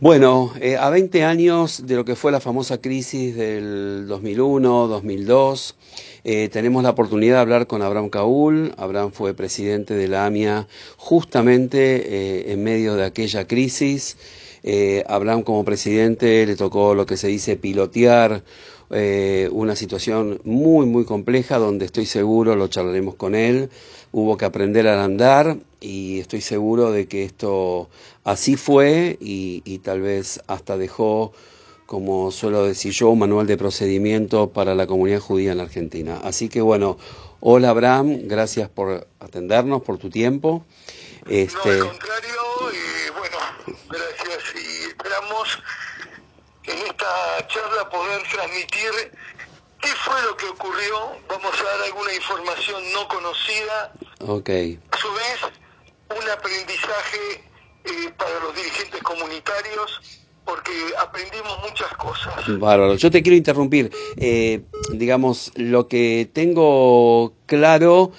Bueno, 0.00 0.54
eh, 0.62 0.78
a 0.78 0.88
20 0.88 1.24
años 1.24 1.86
de 1.86 1.94
lo 1.94 2.06
que 2.06 2.16
fue 2.16 2.32
la 2.32 2.40
famosa 2.40 2.80
crisis 2.80 3.36
del 3.36 4.06
2001, 4.08 4.88
2002, 4.88 5.76
eh, 6.24 6.48
tenemos 6.48 6.82
la 6.82 6.88
oportunidad 6.88 7.34
de 7.34 7.40
hablar 7.42 7.66
con 7.66 7.82
Abraham 7.82 8.08
Kaul. 8.08 8.72
Abraham 8.78 9.12
fue 9.12 9.34
presidente 9.34 9.92
de 9.92 10.08
la 10.08 10.24
AMIA 10.24 10.66
justamente 10.96 11.96
eh, 12.48 12.52
en 12.52 12.64
medio 12.64 12.96
de 12.96 13.04
aquella 13.04 13.46
crisis. 13.46 14.16
Abraham 15.06 15.42
como 15.42 15.66
presidente 15.66 16.46
le 16.46 16.56
tocó 16.56 16.94
lo 16.94 17.04
que 17.04 17.18
se 17.18 17.28
dice 17.28 17.56
pilotear 17.56 18.42
una 18.90 19.76
situación 19.76 20.40
muy, 20.44 20.86
muy 20.86 21.04
compleja 21.04 21.58
donde 21.58 21.86
estoy 21.86 22.06
seguro, 22.06 22.56
lo 22.56 22.68
charlaremos 22.68 23.14
con 23.14 23.34
él, 23.34 23.70
hubo 24.12 24.36
que 24.36 24.44
aprender 24.44 24.88
a 24.88 25.04
andar 25.04 25.58
y 25.80 26.20
estoy 26.20 26.40
seguro 26.40 26.90
de 26.90 27.06
que 27.06 27.24
esto 27.24 27.88
así 28.24 28.56
fue 28.56 29.16
y, 29.20 29.78
tal 29.78 30.00
vez 30.00 30.40
hasta 30.46 30.76
dejó, 30.76 31.32
como 31.86 32.30
suelo 32.30 32.64
decir 32.64 32.92
yo, 32.92 33.10
un 33.10 33.20
manual 33.20 33.46
de 33.46 33.56
procedimiento 33.56 34.50
para 34.50 34.74
la 34.74 34.86
comunidad 34.86 35.20
judía 35.20 35.52
en 35.52 35.58
la 35.58 35.64
Argentina. 35.64 36.20
Así 36.22 36.48
que 36.48 36.60
bueno, 36.60 36.98
hola 37.40 37.70
Abraham, 37.70 38.22
gracias 38.24 38.68
por 38.68 39.06
atendernos, 39.20 39.82
por 39.82 39.98
tu 39.98 40.10
tiempo. 40.10 40.64
Este... 41.28 41.78
No, 41.78 41.84
al 41.84 41.88
contrario, 41.90 42.34
eh, 42.72 43.10
bueno, 43.18 43.36
gracias 43.88 44.54
y 44.54 44.88
esperamos 44.88 45.58
en 46.64 46.89
esta 47.00 47.46
charla 47.48 47.88
poder 47.88 48.22
transmitir 48.30 48.90
qué 49.80 49.88
fue 50.04 50.22
lo 50.22 50.36
que 50.36 50.46
ocurrió, 50.46 51.16
vamos 51.28 51.52
a 51.58 51.64
dar 51.64 51.86
alguna 51.86 52.14
información 52.14 52.82
no 52.92 53.08
conocida. 53.08 53.92
Ok. 54.20 54.50
A 54.90 54.98
su 54.98 55.12
vez, 55.12 55.40
un 56.10 56.30
aprendizaje 56.30 57.44
eh, 57.84 58.12
para 58.18 58.38
los 58.40 58.54
dirigentes 58.54 59.02
comunitarios 59.02 60.00
porque 60.44 60.72
aprendimos 60.98 61.58
muchas 61.62 61.88
cosas. 61.96 62.34
Bárbaro, 62.58 62.96
yo 62.96 63.10
te 63.10 63.22
quiero 63.22 63.36
interrumpir. 63.36 63.90
Eh, 64.16 64.62
digamos, 64.92 65.52
lo 65.54 65.88
que 65.88 66.28
tengo 66.32 67.34
claro 67.46 68.12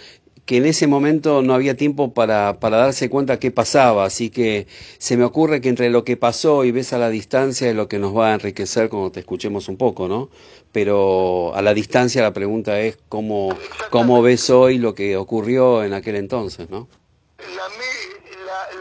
que 0.45 0.57
en 0.57 0.65
ese 0.65 0.87
momento 0.87 1.41
no 1.41 1.53
había 1.53 1.77
tiempo 1.77 2.13
para, 2.13 2.59
para 2.59 2.77
darse 2.77 3.09
cuenta 3.09 3.39
qué 3.39 3.51
pasaba, 3.51 4.05
así 4.05 4.29
que 4.29 4.67
se 4.97 5.17
me 5.17 5.23
ocurre 5.23 5.61
que 5.61 5.69
entre 5.69 5.89
lo 5.89 6.03
que 6.03 6.17
pasó 6.17 6.63
y 6.63 6.71
ves 6.71 6.93
a 6.93 6.97
la 6.97 7.09
distancia 7.09 7.69
es 7.69 7.75
lo 7.75 7.87
que 7.87 7.99
nos 7.99 8.15
va 8.15 8.31
a 8.31 8.33
enriquecer 8.33 8.89
cuando 8.89 9.11
te 9.11 9.19
escuchemos 9.21 9.67
un 9.69 9.77
poco, 9.77 10.07
¿no? 10.07 10.29
Pero 10.71 11.53
a 11.55 11.61
la 11.61 11.73
distancia 11.73 12.21
la 12.21 12.33
pregunta 12.33 12.79
es 12.79 12.97
cómo, 13.09 13.55
cómo 13.89 14.21
ves 14.21 14.49
hoy 14.49 14.77
lo 14.77 14.95
que 14.95 15.17
ocurrió 15.17 15.83
en 15.83 15.93
aquel 15.93 16.15
entonces, 16.15 16.69
¿no? 16.69 16.87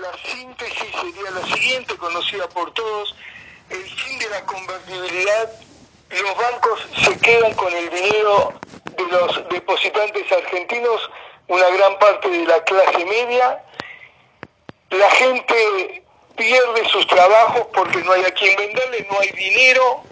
la, 0.00 0.12
síntesis 0.24 0.90
sería 1.00 1.30
la 1.30 1.46
siguiente, 1.54 1.96
conocida 1.96 2.48
por 2.48 2.72
todos, 2.74 3.14
el 3.70 3.82
fin 3.82 4.18
de 4.18 4.28
la 4.28 4.44
convertibilidad, 4.44 5.50
los 6.10 6.36
bancos 6.36 6.80
se 7.04 7.18
quedan 7.18 7.52
con 7.54 7.72
el 7.72 7.88
dinero 7.90 8.52
de 8.96 9.06
los 9.06 9.48
depositantes 9.48 10.30
argentinos, 10.32 11.10
una 11.50 11.68
gran 11.70 11.98
parte 11.98 12.28
de 12.28 12.46
la 12.46 12.62
clase 12.62 13.04
media, 13.04 13.60
la 14.90 15.10
gente 15.10 16.02
pierde 16.36 16.88
sus 16.90 17.04
trabajos 17.08 17.66
porque 17.74 17.98
no 18.04 18.12
hay 18.12 18.22
a 18.22 18.30
quien 18.30 18.56
venderle, 18.56 19.06
no 19.10 19.18
hay 19.18 19.30
dinero, 19.30 20.04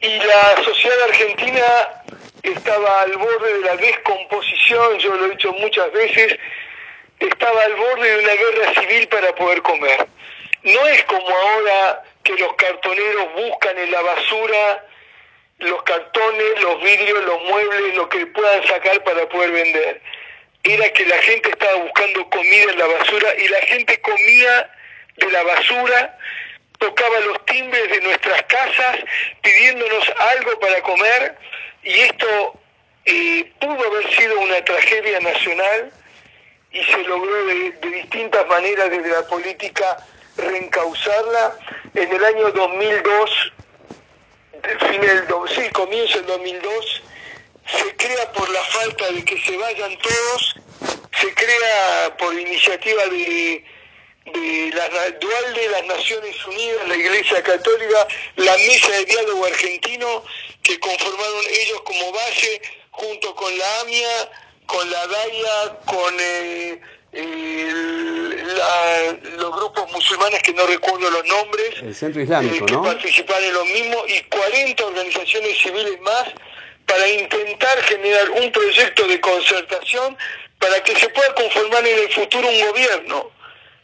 y 0.00 0.18
la 0.18 0.64
sociedad 0.64 1.02
argentina 1.04 2.02
estaba 2.42 3.02
al 3.02 3.16
borde 3.18 3.52
de 3.54 3.60
la 3.60 3.76
descomposición, 3.76 4.98
yo 4.98 5.14
lo 5.14 5.26
he 5.26 5.30
dicho 5.30 5.52
muchas 5.52 5.92
veces, 5.92 6.36
estaba 7.20 7.62
al 7.62 7.76
borde 7.76 8.10
de 8.10 8.24
una 8.24 8.32
guerra 8.32 8.80
civil 8.80 9.06
para 9.08 9.32
poder 9.36 9.62
comer. 9.62 10.08
No 10.64 10.86
es 10.88 11.04
como 11.04 11.28
ahora 11.28 12.02
que 12.24 12.34
los 12.34 12.52
cartoneros 12.54 13.32
buscan 13.34 13.78
en 13.78 13.92
la 13.92 14.02
basura 14.02 14.84
los 15.60 15.82
cartones, 15.82 16.62
los 16.62 16.82
vidrios, 16.82 17.24
los 17.24 17.42
muebles, 17.44 17.94
lo 17.94 18.08
que 18.08 18.26
puedan 18.26 18.66
sacar 18.66 19.02
para 19.04 19.28
poder 19.28 19.50
vender. 19.52 20.02
Era 20.62 20.88
que 20.92 21.06
la 21.06 21.18
gente 21.18 21.50
estaba 21.50 21.74
buscando 21.76 22.28
comida 22.30 22.72
en 22.72 22.78
la 22.78 22.86
basura 22.86 23.28
y 23.38 23.48
la 23.48 23.60
gente 23.62 24.00
comía 24.00 24.70
de 25.16 25.30
la 25.30 25.42
basura, 25.42 26.18
tocaba 26.78 27.20
los 27.20 27.44
timbres 27.46 27.90
de 27.90 28.00
nuestras 28.00 28.42
casas 28.44 28.98
pidiéndonos 29.42 30.12
algo 30.32 30.58
para 30.60 30.80
comer 30.82 31.36
y 31.82 31.92
esto 31.92 32.60
eh, 33.04 33.52
pudo 33.60 33.86
haber 33.86 34.14
sido 34.14 34.38
una 34.40 34.64
tragedia 34.64 35.20
nacional 35.20 35.92
y 36.72 36.82
se 36.84 37.02
logró 37.04 37.46
de, 37.46 37.72
distintas 37.90 38.46
maneras 38.46 38.90
desde 38.90 39.08
la 39.08 39.26
política 39.26 39.96
reencauzarla. 40.36 41.56
En 41.94 42.12
el 42.12 42.24
año 42.24 42.50
2002, 42.52 43.52
fin 44.62 45.00
sí, 45.54 45.70
comienzo 45.72 46.18
del 46.18 46.26
2002, 46.26 47.02
se 47.66 47.96
crea 47.96 48.32
por 48.32 48.48
la 48.50 48.60
falta 48.64 49.10
de 49.12 49.24
que 49.24 49.40
se 49.40 49.56
vayan 49.56 49.96
todos, 49.98 50.54
se 51.20 51.34
crea 51.34 52.16
por 52.18 52.38
iniciativa 52.38 53.06
de, 53.06 53.64
de 54.26 54.70
la 54.74 54.88
dual 54.88 55.54
de 55.54 55.68
las 55.68 55.84
Naciones 55.86 56.46
Unidas, 56.46 56.88
la 56.88 56.96
Iglesia 56.96 57.42
Católica, 57.42 58.08
la 58.36 58.56
Mesa 58.58 58.90
de 58.90 59.04
Diálogo 59.04 59.46
Argentino, 59.46 60.24
que 60.62 60.78
conformaron 60.78 61.44
ellos 61.62 61.80
como 61.82 62.12
base, 62.12 62.62
junto 62.90 63.34
con 63.34 63.56
la 63.58 63.80
AMIA, 63.80 64.30
con 64.66 64.90
la 64.90 65.06
DAIA, 65.06 65.78
con 65.86 66.14
eh, 66.20 66.80
los 69.36 69.56
grupos 69.56 69.90
musulmanes 69.92 70.42
que 70.42 70.52
no 70.52 70.66
recuerdo 70.66 71.10
los 71.10 71.24
nombres, 71.26 71.82
el 71.82 71.94
Centro 71.94 72.22
Islámico, 72.22 72.64
eh, 72.64 72.66
que 72.66 72.76
participan 72.76 73.42
en 73.42 73.54
lo 73.54 73.64
mismo, 73.64 74.04
y 74.06 74.20
40 74.22 74.86
organizaciones 74.86 75.58
civiles 75.58 76.00
más 76.02 76.24
para 76.86 77.08
intentar 77.08 77.82
generar 77.82 78.30
un 78.30 78.52
proyecto 78.52 79.06
de 79.06 79.20
concertación 79.20 80.16
para 80.58 80.82
que 80.82 80.94
se 80.96 81.08
pueda 81.08 81.34
conformar 81.34 81.86
en 81.86 81.98
el 81.98 82.10
futuro 82.12 82.48
un 82.48 82.60
gobierno. 82.68 83.30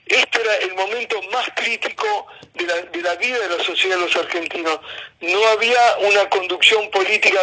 Este 0.07 0.41
era 0.41 0.57
el 0.59 0.75
momento 0.75 1.21
más 1.33 1.49
crítico 1.57 2.27
de 2.55 2.65
la, 2.65 2.75
de 2.83 3.03
la 3.03 3.15
vida 3.17 3.39
de 3.41 3.57
la 3.57 3.65
sociedad 3.65 3.97
de 3.97 4.03
los 4.03 4.15
argentinos. 4.15 4.79
No 5.21 5.47
había 5.49 5.97
una 5.99 6.29
conducción 6.29 6.89
política 6.91 7.41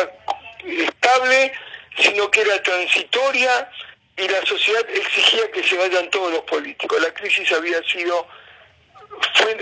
estable, 0.65 1.51
sino 1.97 2.31
que 2.31 2.41
era 2.41 2.63
transitoria 2.63 3.69
y 4.18 4.28
la 4.28 4.46
sociedad 4.46 4.85
exigía 4.90 5.51
que 5.51 5.63
se 5.63 5.78
vayan 5.78 6.09
todos 6.12 6.31
los 6.31 6.41
políticos. 6.41 7.01
La 7.01 7.13
crisis 7.13 7.51
había 7.51 7.81
sido 7.84 8.28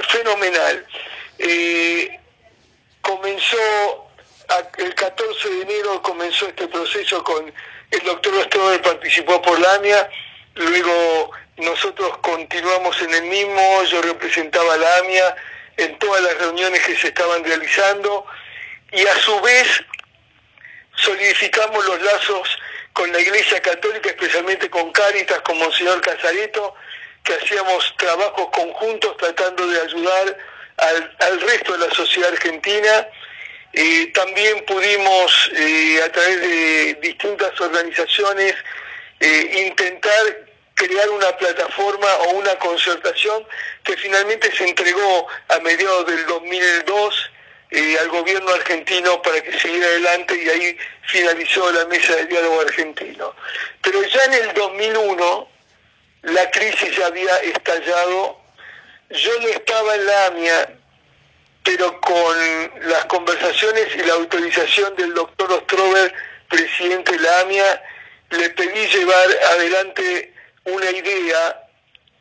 fenomenal. 0.10 0.86
Eh, 1.40 2.20
comenzó 3.02 4.12
el 4.78 4.94
14 4.96 5.50
de 5.50 5.62
enero 5.62 6.02
comenzó 6.02 6.48
este 6.48 6.68
proceso 6.68 7.24
con 7.24 7.54
el 7.92 8.00
doctor 8.02 8.34
Ostrode 8.36 8.80
participó 8.80 9.42
por 9.42 9.60
la 9.60 9.76
AMIA, 9.76 10.10
luego 10.56 11.32
nosotros 11.58 12.18
continuamos 12.20 13.02
en 13.02 13.14
el 13.14 13.24
mismo, 13.24 13.84
yo 13.84 14.02
representaba 14.02 14.78
la 14.78 14.98
AMIA 14.98 15.36
en 15.78 16.00
todas 16.00 16.22
las 16.22 16.38
reuniones 16.38 16.86
que 16.86 16.96
se 16.96 17.08
estaban 17.08 17.44
realizando 17.44 18.26
y 18.92 19.06
a 19.06 19.16
su 19.20 19.40
vez 19.42 19.84
solidificamos 20.96 21.86
los 21.86 22.02
lazos 22.02 22.60
con 22.94 23.12
la 23.12 23.20
Iglesia 23.20 23.62
Católica, 23.62 24.10
especialmente 24.10 24.70
con 24.70 24.92
Cáritas, 24.92 25.42
con 25.42 25.58
Monseñor 25.58 26.02
Casareto, 26.02 26.76
que 27.24 27.34
hacíamos 27.34 27.96
trabajos 27.98 28.48
conjuntos 28.52 29.16
tratando 29.18 29.68
de 29.68 29.82
ayudar 29.82 30.38
al, 30.78 31.42
resto 31.42 31.74
de 31.74 31.88
la 31.88 31.94
sociedad 31.94 32.32
argentina. 32.32 33.08
También 34.14 34.66
pudimos, 34.66 35.52
eh, 35.56 36.02
a 36.04 36.12
través 36.12 36.42
de 36.42 36.94
distintas 37.02 37.60
organizaciones, 37.62 38.56
eh, 39.20 39.66
intentar 39.68 40.48
crear 40.74 41.10
una 41.12 41.38
plataforma 41.38 42.08
o 42.26 42.30
una 42.32 42.56
concertación 42.56 43.46
que 43.84 43.96
finalmente 43.98 44.52
se 44.56 44.68
entregó 44.68 45.28
a 45.50 45.60
mediados 45.60 46.08
del 46.08 46.26
2002 46.26 47.32
al 47.72 48.10
gobierno 48.10 48.52
argentino 48.52 49.22
para 49.22 49.40
que 49.42 49.58
siguiera 49.58 49.86
adelante 49.86 50.36
y 50.44 50.50
ahí 50.50 50.78
finalizó 51.04 51.72
la 51.72 51.86
mesa 51.86 52.16
de 52.18 52.26
diálogo 52.26 52.62
argentino. 52.62 53.34
Pero 53.82 54.04
ya 54.04 54.26
en 54.26 54.34
el 54.34 54.54
2001 54.54 55.48
la 56.24 56.52
crisis 56.52 56.98
ya 56.98 57.08
había 57.08 57.36
estallado, 57.38 58.40
yo 59.10 59.40
no 59.40 59.48
estaba 59.48 59.96
en 59.96 60.06
la 60.06 60.26
AMIA, 60.28 60.74
pero 61.64 62.00
con 62.02 62.72
las 62.82 63.06
conversaciones 63.06 63.96
y 63.96 64.00
la 64.00 64.14
autorización 64.14 64.96
del 64.98 65.14
doctor 65.14 65.52
Ostrover, 65.52 66.14
presidente 66.50 67.14
de 67.14 67.20
la 67.20 67.40
AMIA, 67.40 67.84
le 68.32 68.50
pedí 68.50 68.88
llevar 68.88 69.28
adelante 69.54 70.34
una 70.66 70.92
idea 70.92 71.68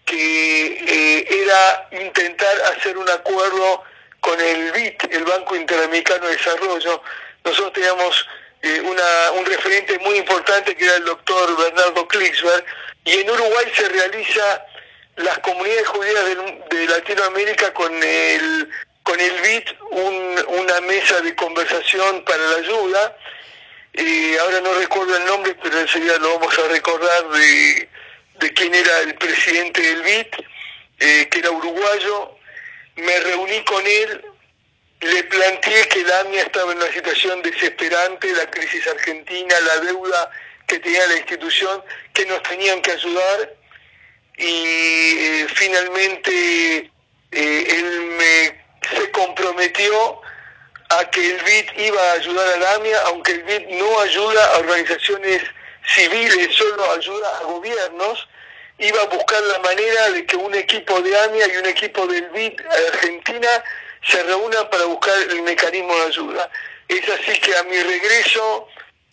que 0.05 0.67
eh, 0.87 1.27
era 1.29 2.03
intentar 2.03 2.55
hacer 2.77 2.97
un 2.97 3.09
acuerdo 3.11 3.85
con 4.31 4.41
el 4.41 4.71
BIT, 4.71 5.13
el 5.13 5.25
Banco 5.25 5.57
Interamericano 5.57 6.27
de 6.27 6.37
Desarrollo, 6.37 7.03
nosotros 7.45 7.73
teníamos 7.73 8.29
eh, 8.63 8.81
una, 8.81 9.33
un 9.33 9.45
referente 9.45 9.99
muy 9.99 10.19
importante 10.19 10.77
que 10.77 10.85
era 10.85 10.97
el 10.97 11.05
doctor 11.05 11.57
Bernardo 11.57 12.07
Klicksberg, 12.07 12.65
y 13.07 13.11
en 13.11 13.29
Uruguay 13.29 13.67
se 13.75 13.89
realiza 13.89 14.65
las 15.17 15.37
comunidades 15.41 15.89
judías 15.89 16.25
de, 16.71 16.87
Latinoamérica 16.87 17.75
con 17.75 17.93
el 18.03 18.71
con 19.03 19.19
el 19.19 19.41
BIT 19.41 19.69
una 19.91 20.81
mesa 20.83 21.21
de 21.23 21.35
conversación 21.35 22.23
para 22.25 22.43
la 22.51 22.57
ayuda. 22.59 23.17
Eh, 23.95 24.39
ahora 24.41 24.61
no 24.61 24.75
recuerdo 24.75 25.17
el 25.17 25.25
nombre, 25.25 25.57
pero 25.61 25.81
enseguida 25.81 26.19
lo 26.19 26.39
vamos 26.39 26.57
a 26.57 26.69
recordar 26.69 27.31
de, 27.31 27.89
de 28.39 28.53
quién 28.53 28.75
era 28.75 29.01
el 29.01 29.15
presidente 29.17 29.81
del 29.81 30.03
BIT, 30.03 30.37
eh, 31.01 31.29
que 31.29 31.39
era 31.41 31.51
uruguayo. 31.51 32.40
Me 33.01 33.21
reuní 33.21 33.65
con 33.65 33.87
él, 33.87 34.25
le 35.01 35.25
planteé 35.25 35.89
que 35.89 36.05
la 36.05 36.21
AMIA 36.21 36.43
estaba 36.43 36.73
en 36.73 36.79
una 36.79 36.93
situación 36.93 37.43
desesperante, 37.43 38.33
la 38.35 38.51
crisis 38.51 38.87
argentina, 38.87 39.61
la 39.61 39.77
deuda 39.87 40.31
que 40.67 40.79
tenía 40.79 41.07
la 41.07 41.17
institución, 41.17 41.83
que 42.13 42.27
nos 42.27 42.43
tenían 42.43 42.81
que 42.83 42.93
ayudar 42.93 43.55
y 44.37 45.17
eh, 45.19 45.47
finalmente 45.55 46.91
eh, 47.31 47.67
él 47.69 48.01
me, 48.19 48.65
se 48.97 49.11
comprometió 49.11 50.21
a 50.91 51.11
que 51.11 51.31
el 51.31 51.43
BID 51.45 51.87
iba 51.87 52.03
a 52.03 52.13
ayudar 52.15 52.55
a 52.55 52.57
la 52.59 52.75
AMIA, 52.75 53.01
aunque 53.07 53.33
el 53.33 53.43
BID 53.45 53.69
no 53.79 54.01
ayuda 54.01 54.45
a 54.55 54.59
organizaciones 54.59 55.43
civiles, 55.87 56.55
solo 56.57 56.93
ayuda 56.93 57.39
a 57.39 57.43
gobiernos, 57.45 58.29
iba 58.81 59.03
a 59.03 59.07
buscar 59.07 59.43
la 59.43 59.59
manera 59.61 60.11
de 60.11 60.25
que 60.27 60.37
un 60.37 60.55
equipo 60.55 61.01
de 61.03 61.19
AMIA 61.19 61.53
y 61.53 61.57
un 61.59 61.67
equipo 61.67 62.07
del 62.07 62.29
BID 62.31 62.61
Argentina 62.93 63.49
se 64.07 64.23
reúnan 64.23 64.69
para 64.71 64.87
buscar 64.87 65.15
el 65.31 65.43
mecanismo 65.43 65.95
de 65.97 66.07
ayuda. 66.07 66.51
Es 66.89 67.07
así 67.09 67.39
que 67.41 67.55
a 67.57 67.63
mi 67.65 67.81
regreso 67.81 68.69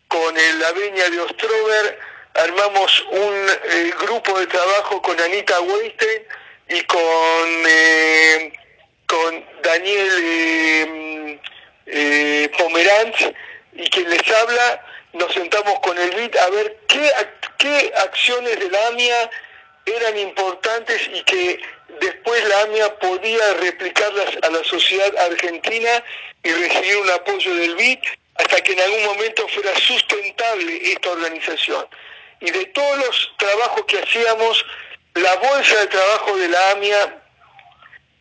con 0.08 0.34
la 0.36 0.72
veña 0.72 1.10
de 1.10 1.20
Ostrover 1.20 2.00
armamos 2.36 3.06
un 3.12 3.50
eh, 3.66 3.94
grupo 4.00 4.40
de 4.40 4.48
trabajo 4.48 5.02
con 5.02 5.20
Anita 5.20 5.60
Weinstein 5.60 6.24
y 6.70 6.82
con, 6.84 7.64
eh, 7.68 8.54
con 9.06 9.46
Daniel 9.64 10.10
eh, 10.24 11.40
eh, 11.88 12.52
Pomeranz 12.58 13.34
y 13.74 13.90
quien 13.90 14.10
les 14.10 14.32
habla, 14.32 14.86
nos 15.14 15.34
sentamos 15.34 15.80
con 15.82 15.98
el 15.98 16.12
BIT 16.12 16.36
a 16.38 16.50
ver 16.52 16.78
qué, 16.88 17.12
qué 17.58 17.94
acciones 17.98 18.60
de 18.60 18.70
la 18.70 18.88
AMIA 18.88 19.30
eran 19.96 20.18
importantes 20.18 21.10
y 21.14 21.24
que 21.24 21.60
después 22.00 22.44
la 22.48 22.62
AMIA 22.62 23.00
podía 23.00 23.54
replicarlas 23.56 24.38
a 24.42 24.50
la 24.50 24.64
sociedad 24.64 25.18
argentina 25.18 26.04
y 26.44 26.52
recibir 26.52 26.98
un 26.98 27.10
apoyo 27.12 27.56
del 27.56 27.76
BIT 27.76 28.02
hasta 28.36 28.62
que 28.62 28.74
en 28.74 28.80
algún 28.80 29.04
momento 29.06 29.48
fuera 29.48 29.76
sustentable 29.76 30.92
esta 30.92 31.12
organización. 31.12 31.88
Y 32.40 32.52
de 32.52 32.66
todos 32.66 32.98
los 32.98 33.34
trabajos 33.38 33.86
que 33.88 34.00
hacíamos, 34.00 34.66
la 35.16 35.36
bolsa 35.36 35.80
de 35.80 35.88
trabajo 35.88 36.38
de 36.38 36.48
la 36.48 36.72
AMIA, 36.72 37.24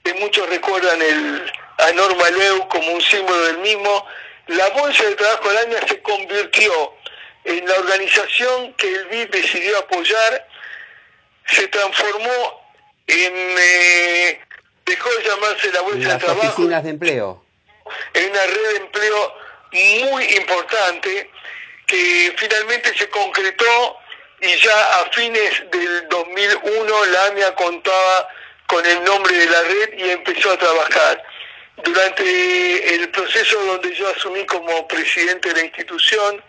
que 0.05 0.15
muchos 0.15 0.49
recuerdan 0.49 1.03
el, 1.03 1.53
a 1.79 1.93
Norma 1.93 2.31
Leu 2.31 2.69
como 2.69 2.93
un 2.93 3.03
símbolo 3.03 3.45
del 3.47 3.59
mismo, 3.59 4.07
la 4.47 4.69
bolsa 4.71 5.05
de 5.05 5.15
trabajo 5.17 5.49
de 5.49 5.55
la 5.55 5.61
AMIA 5.63 5.89
se 5.89 6.01
convirtió 6.01 6.95
en 7.45 7.67
la 7.67 7.75
organización 7.75 8.73
que 8.75 8.89
el 8.89 9.05
BID 9.07 9.31
decidió 9.31 9.79
apoyar, 9.79 10.49
se 11.47 11.69
transformó 11.69 12.61
en, 13.07 13.35
eh, 13.59 14.41
dejó 14.85 15.09
de 15.11 15.25
llamarse 15.25 15.73
la 15.73 15.81
bolsa 15.83 16.13
de 16.15 16.19
trabajo. 16.19 16.49
oficinas 16.49 16.85
de 16.85 16.91
empleo. 16.91 17.45
En 18.15 18.31
una 18.31 18.47
red 18.47 18.71
de 18.71 18.77
empleo 18.77 19.35
muy 20.11 20.25
importante 20.25 21.31
que 21.87 22.35
finalmente 22.37 22.97
se 22.97 23.09
concretó 23.11 23.99
y 24.41 24.55
ya 24.57 25.01
a 25.01 25.11
fines 25.13 25.65
del 25.71 26.09
2001 26.09 27.05
la 27.07 27.27
AMIA 27.27 27.55
contaba 27.55 28.29
con 28.67 28.85
el 28.85 29.05
nombre 29.05 29.35
de 29.35 29.47
la 29.47 29.63
red 29.63 29.99
y 29.99 30.11
empezó 30.11 30.53
a 30.53 30.59
trabajar. 30.59 31.23
Durante 31.85 32.95
el 32.95 33.09
proceso 33.11 33.63
donde 33.65 33.95
yo 33.95 34.09
asumí 34.09 34.45
como 34.47 34.89
presidente 34.89 35.51
de 35.51 35.55
la 35.55 35.65
institución, 35.67 36.43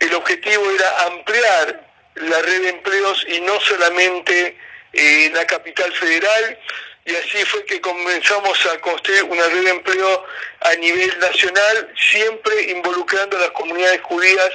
el 0.00 0.14
objetivo 0.14 0.70
era 0.70 1.06
ampliar 1.06 1.87
la 2.22 2.40
red 2.42 2.62
de 2.62 2.68
empleos 2.70 3.24
y 3.28 3.40
no 3.40 3.60
solamente 3.60 4.56
en 4.92 5.34
la 5.34 5.46
capital 5.46 5.92
federal, 5.92 6.58
y 7.04 7.14
así 7.14 7.44
fue 7.46 7.64
que 7.64 7.80
comenzamos 7.80 8.66
a 8.66 8.78
construir 8.80 9.24
una 9.24 9.42
red 9.44 9.64
de 9.64 9.70
empleo 9.70 10.26
a 10.60 10.74
nivel 10.74 11.18
nacional, 11.18 11.92
siempre 11.96 12.70
involucrando 12.70 13.36
a 13.36 13.40
las 13.40 13.50
comunidades 13.52 14.02
judías 14.02 14.50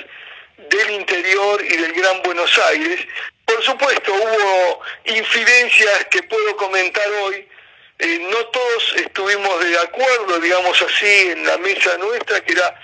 del 0.70 0.92
interior 0.92 1.64
y 1.64 1.78
del 1.78 1.94
Gran 1.94 2.22
Buenos 2.22 2.56
Aires. 2.70 3.00
Por 3.46 3.62
supuesto, 3.64 4.14
hubo 4.14 4.82
incidencias 5.06 6.06
que 6.12 6.22
puedo 6.24 6.56
comentar 6.58 7.10
hoy. 7.24 7.48
Eh, 8.00 8.20
no 8.30 8.38
todos 8.48 8.96
estuvimos 8.98 9.64
de 9.64 9.80
acuerdo, 9.80 10.40
digamos 10.40 10.82
así, 10.82 11.32
en 11.32 11.46
la 11.46 11.58
mesa 11.58 11.98
nuestra, 11.98 12.42
que 12.42 12.54
era, 12.54 12.80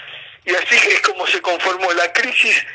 y 0.45 0.55
así 0.55 0.75
es 0.75 1.01
como 1.01 1.27
se 1.27 1.41
conformó 1.41 1.91
la 1.93 2.11
crisis, 2.13 2.65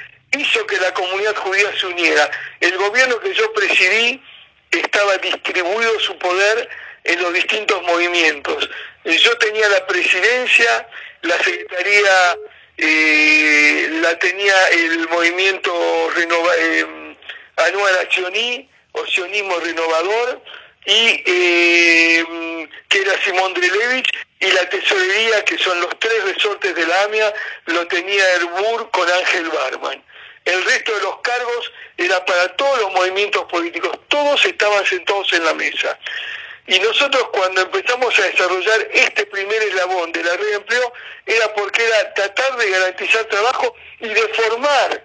hizo 0.41 0.67
que 0.67 0.77
la 0.79 0.93
comunidad 0.95 1.37
judía 1.37 1.71
se 1.79 1.87
uniera. 1.87 2.31
El 2.61 2.77
gobierno 2.77 3.21
que 3.21 3.35
yo 3.35 3.53
presidí 3.53 4.23
estaba 4.71 5.17
distribuido 5.19 5.99
su 6.01 6.17
poder 6.19 6.69
en 7.05 7.23
los 7.23 7.33
distintos 7.33 7.83
movimientos. 7.83 8.69
Yo 9.05 9.39
tenía 9.39 9.69
la 9.69 9.87
presidencia, 9.87 10.89
la 11.23 11.37
secretaría 11.39 12.37
eh, 12.77 13.89
la 14.01 14.19
tenía 14.19 14.69
el 14.69 15.09
movimiento 15.09 16.11
renova, 16.15 16.53
eh, 16.59 17.17
Anual 17.57 17.99
Accioní, 17.99 18.69
o 18.93 19.07
Sionismo 19.07 19.59
Renovador, 19.61 20.43
y 20.87 21.23
eh, 21.27 22.69
que 22.89 22.99
era 22.99 23.13
Simón 23.25 23.55
Drelevich, 23.55 24.11
y 24.41 24.47
la 24.53 24.69
tesorería, 24.69 25.45
que 25.45 25.57
son 25.59 25.81
los 25.81 25.99
tres 25.99 26.25
resortes 26.25 26.75
de 26.75 26.87
la 26.87 27.03
AMIA, 27.05 27.33
lo 27.67 27.87
tenía 27.87 28.33
Herbur 28.35 28.91
con 28.91 29.11
Ángel 29.11 29.49
Barman. 29.49 30.03
El 30.45 30.63
resto 30.65 30.95
de 30.95 31.03
los 31.03 31.21
cargos 31.21 31.73
era 31.97 32.25
para 32.25 32.49
todos 32.57 32.81
los 32.81 32.93
movimientos 32.93 33.45
políticos, 33.45 33.99
todos 34.09 34.45
estaban 34.45 34.85
sentados 34.85 35.33
en 35.33 35.45
la 35.45 35.55
mesa. 35.55 35.99
Y 36.67 36.79
nosotros 36.79 37.29
cuando 37.33 37.63
empezamos 37.63 38.19
a 38.19 38.23
desarrollar 38.23 38.89
este 38.93 39.27
primer 39.27 39.63
eslabón 39.63 40.13
de 40.13 40.23
la 40.23 40.37
red 40.37 40.47
de 40.47 40.55
empleo 40.55 40.93
era 41.27 41.53
porque 41.55 41.85
era 41.85 42.15
tratar 42.15 42.57
de 42.57 42.71
garantizar 42.71 43.25
trabajo 43.25 43.75
y 44.01 44.09
de 44.09 44.29
formar 44.29 45.05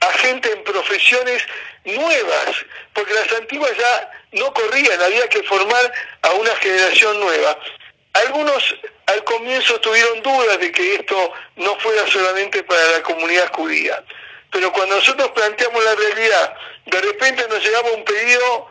a 0.00 0.12
gente 0.18 0.52
en 0.52 0.62
profesiones 0.64 1.42
nuevas, 1.84 2.56
porque 2.92 3.14
las 3.14 3.32
antiguas 3.32 3.72
ya 3.76 4.10
no 4.32 4.52
corrían, 4.52 5.00
había 5.00 5.28
que 5.28 5.42
formar 5.42 5.92
a 6.22 6.32
una 6.32 6.54
generación 6.56 7.18
nueva. 7.20 7.58
Algunos 8.12 8.76
al 9.06 9.24
comienzo 9.24 9.80
tuvieron 9.80 10.22
dudas 10.22 10.58
de 10.58 10.72
que 10.72 10.94
esto 10.96 11.32
no 11.56 11.76
fuera 11.78 12.06
solamente 12.06 12.62
para 12.64 12.84
la 12.92 13.02
comunidad 13.02 13.50
judía, 13.52 14.02
pero 14.50 14.72
cuando 14.72 14.96
nosotros 14.96 15.30
planteamos 15.30 15.84
la 15.84 15.94
realidad, 15.94 16.54
de 16.86 17.00
repente 17.00 17.46
nos 17.48 17.62
llegaba 17.62 17.90
un 17.92 18.04
pedido 18.04 18.68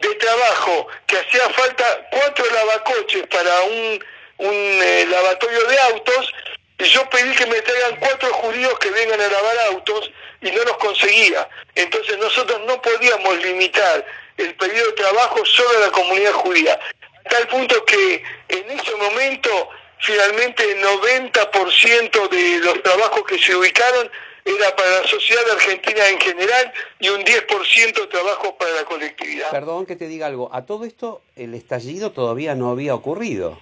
de 0.00 0.14
trabajo 0.14 0.88
que 1.06 1.18
hacía 1.18 1.48
falta 1.50 2.08
cuatro 2.10 2.44
lavacoches 2.52 3.26
para 3.28 3.60
un, 3.62 4.04
un 4.38 4.54
eh, 4.54 5.06
lavatorio 5.08 5.64
de 5.64 5.78
autos, 5.80 6.32
y 6.78 6.84
yo 6.84 7.08
pedí 7.10 7.34
que 7.34 7.46
me 7.46 7.60
traigan 7.60 7.96
cuatro 8.00 8.32
judíos 8.32 8.78
que 8.78 8.90
vengan 8.90 9.20
a 9.20 9.28
lavar 9.28 9.58
autos 9.70 10.10
y 10.40 10.50
no 10.50 10.64
los 10.64 10.76
conseguía. 10.78 11.46
Entonces 11.74 12.16
nosotros 12.18 12.58
no 12.66 12.80
podíamos 12.80 13.36
limitar 13.42 14.06
el 14.38 14.54
pedido 14.54 14.86
de 14.86 14.92
trabajo 14.92 15.44
solo 15.44 15.76
a 15.76 15.86
la 15.86 15.90
comunidad 15.90 16.32
judía. 16.32 16.80
Tal 17.28 17.46
punto 17.48 17.84
que 17.84 18.22
en 18.48 18.70
ese 18.70 18.94
momento 18.96 19.68
finalmente 19.98 20.64
el 20.72 20.82
90% 20.82 22.28
de 22.28 22.58
los 22.60 22.82
trabajos 22.82 23.24
que 23.26 23.38
se 23.38 23.54
ubicaron 23.54 24.10
era 24.56 24.74
para 24.74 25.00
la 25.00 25.06
sociedad 25.06 25.48
argentina 25.50 26.08
en 26.08 26.20
general 26.20 26.72
y 26.98 27.08
un 27.08 27.22
10% 27.22 27.94
de 27.94 28.06
trabajo 28.06 28.56
para 28.56 28.72
la 28.72 28.84
colectividad. 28.84 29.50
Perdón 29.50 29.86
que 29.86 29.96
te 29.96 30.06
diga 30.06 30.26
algo, 30.26 30.50
a 30.52 30.66
todo 30.66 30.84
esto 30.84 31.22
el 31.36 31.54
estallido 31.54 32.12
todavía 32.12 32.54
no 32.54 32.70
había 32.70 32.94
ocurrido. 32.94 33.60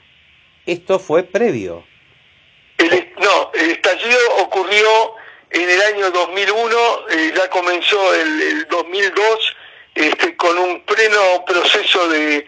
Esto 0.66 0.98
fue 0.98 1.22
previo. 1.22 1.84
no, 2.78 3.50
el 3.54 3.70
estallido 3.70 4.18
ocurrió 4.40 5.14
en 5.50 5.68
el 5.68 5.80
año 5.82 6.10
2001, 6.10 6.76
eh, 7.10 7.32
ya 7.34 7.48
comenzó 7.48 8.14
el, 8.14 8.42
el 8.42 8.68
2002 8.68 9.56
este, 9.94 10.36
con 10.36 10.56
un 10.58 10.80
pleno 10.82 11.44
proceso 11.46 12.08
de, 12.08 12.46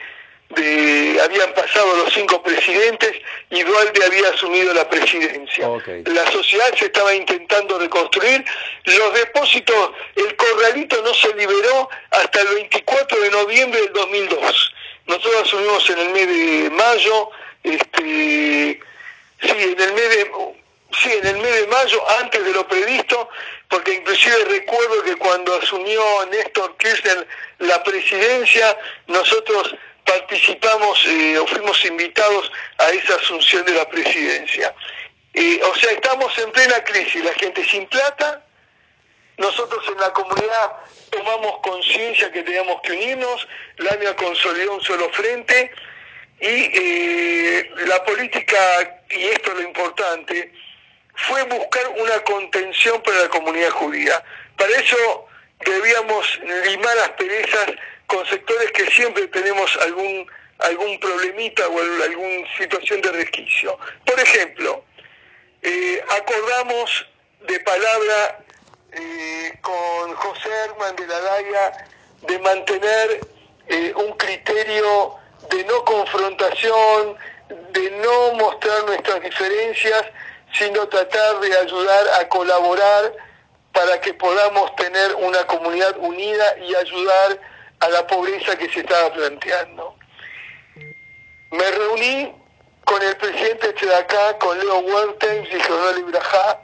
de, 0.50 1.20
habían 1.22 1.52
pasado 1.54 1.96
los 1.96 2.12
cinco 2.12 2.42
presidentes 2.42 3.12
y 3.50 3.62
Dualde 3.62 4.04
había 4.04 4.28
asumido 4.30 4.74
la 4.74 4.88
presidencia. 4.88 5.68
La 6.06 6.30
sociedad 6.30 6.74
se 6.76 6.86
estaba 6.86 7.14
intentando 7.14 7.78
reconstruir, 7.78 8.44
los 8.84 9.14
depósitos, 9.14 9.90
el 10.16 10.34
corralito 10.36 11.00
no 11.02 11.14
se 11.14 11.34
liberó 11.34 11.88
hasta 12.10 12.40
el 12.40 12.48
24 12.54 13.20
de 13.20 13.30
noviembre 13.30 13.80
del 13.80 13.92
2002. 13.92 14.74
Nosotros 15.06 15.42
asumimos 15.42 15.90
en 15.90 15.98
el 15.98 16.10
mes 16.10 16.26
de 16.28 16.70
mayo, 16.70 17.30
este, 17.62 18.80
sí, 19.40 19.50
en 19.50 19.80
el 19.80 19.92
mes 19.92 20.08
de, 20.10 20.30
sí, 21.00 21.10
en 21.12 21.26
el 21.26 21.38
mes 21.38 21.60
de 21.60 21.66
mayo, 21.68 22.10
antes 22.20 22.44
de 22.44 22.52
lo 22.52 22.66
previsto, 22.66 23.28
porque 23.68 23.94
inclusive 23.94 24.44
recuerdo 24.46 25.02
que 25.04 25.16
cuando 25.16 25.54
asumió 25.54 26.02
Néstor 26.30 26.76
Kirchner 26.76 27.26
la 27.58 27.82
presidencia, 27.82 28.76
nosotros 29.06 29.74
participamos 30.10 31.06
eh, 31.06 31.38
o 31.38 31.46
fuimos 31.46 31.84
invitados 31.84 32.50
a 32.78 32.90
esa 32.90 33.14
asunción 33.14 33.64
de 33.64 33.74
la 33.74 33.88
presidencia. 33.88 34.74
Eh, 35.34 35.60
o 35.62 35.74
sea, 35.76 35.92
estamos 35.92 36.36
en 36.38 36.50
plena 36.50 36.82
crisis, 36.82 37.24
la 37.24 37.34
gente 37.34 37.64
sin 37.64 37.86
plata, 37.86 38.42
nosotros 39.36 39.84
en 39.88 40.00
la 40.00 40.12
comunidad 40.12 40.72
tomamos 41.10 41.60
conciencia 41.62 42.30
que 42.32 42.42
teníamos 42.42 42.80
que 42.82 42.92
unirnos, 42.92 43.46
la 43.76 44.16
consolidó 44.16 44.74
un 44.74 44.82
solo 44.82 45.08
frente 45.10 45.70
y 46.40 46.70
eh, 46.74 47.70
la 47.86 48.02
política, 48.04 48.58
y 49.10 49.26
esto 49.26 49.52
es 49.52 49.58
lo 49.58 49.62
importante, 49.62 50.52
fue 51.14 51.42
buscar 51.44 51.86
una 51.88 52.18
contención 52.24 53.00
para 53.02 53.18
la 53.22 53.28
comunidad 53.28 53.70
judía. 53.70 54.22
Para 54.56 54.72
eso 54.72 55.28
debíamos 55.64 56.40
limar 56.64 56.96
las 56.96 57.10
perezas 57.10 57.66
con 58.10 58.26
sectores 58.26 58.72
que 58.72 58.90
siempre 58.90 59.28
tenemos 59.28 59.76
algún 59.76 60.26
algún 60.58 60.98
problemita 61.00 61.66
o 61.68 61.80
alguna 61.80 62.46
situación 62.58 63.00
de 63.00 63.12
resquicio. 63.12 63.78
Por 64.04 64.20
ejemplo, 64.20 64.84
eh, 65.62 66.04
acordamos 66.10 67.06
de 67.46 67.60
palabra 67.60 68.44
eh, 68.92 69.58
con 69.62 70.14
José 70.16 70.48
Herman 70.64 70.96
de 70.96 71.06
la 71.06 71.20
Daya 71.20 71.86
de 72.26 72.38
mantener 72.40 73.20
eh, 73.68 73.92
un 73.96 74.12
criterio 74.18 75.14
de 75.48 75.64
no 75.64 75.84
confrontación, 75.84 77.16
de 77.72 77.90
no 78.02 78.34
mostrar 78.34 78.84
nuestras 78.84 79.22
diferencias, 79.22 80.04
sino 80.52 80.86
tratar 80.88 81.40
de 81.40 81.56
ayudar 81.56 82.04
a 82.20 82.28
colaborar 82.28 83.14
para 83.72 84.00
que 84.00 84.12
podamos 84.14 84.74
tener 84.76 85.14
una 85.14 85.46
comunidad 85.46 85.96
unida 85.98 86.58
y 86.58 86.74
ayudar 86.74 87.38
a 87.80 87.88
la 87.88 88.06
pobreza 88.06 88.56
que 88.56 88.68
se 88.70 88.80
estaba 88.80 89.12
planteando. 89.12 89.96
Me 91.50 91.70
reuní 91.70 92.32
con 92.84 93.02
el 93.02 93.16
presidente 93.16 93.72
de 93.72 93.94
acá, 93.94 94.38
con 94.38 94.58
Leo 94.58 94.78
Wertheim 94.80 95.44
y 95.44 95.60
Jornal 95.60 95.98
Ibrahá, 95.98 96.60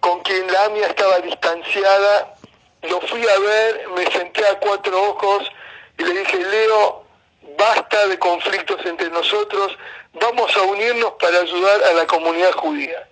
con 0.00 0.20
quien 0.20 0.46
la 0.52 0.64
AMIA 0.64 0.88
estaba 0.88 1.18
distanciada. 1.20 2.34
Lo 2.82 3.00
fui 3.02 3.26
a 3.26 3.38
ver, 3.38 3.88
me 3.96 4.10
senté 4.12 4.46
a 4.46 4.58
cuatro 4.58 5.10
ojos 5.10 5.50
y 5.98 6.04
le 6.04 6.20
dije, 6.20 6.38
Leo, 6.38 7.04
basta 7.56 8.06
de 8.08 8.18
conflictos 8.18 8.84
entre 8.84 9.08
nosotros, 9.10 9.76
vamos 10.12 10.54
a 10.56 10.62
unirnos 10.62 11.12
para 11.20 11.40
ayudar 11.40 11.82
a 11.84 11.92
la 11.94 12.06
comunidad 12.06 12.52
judía. 12.52 13.08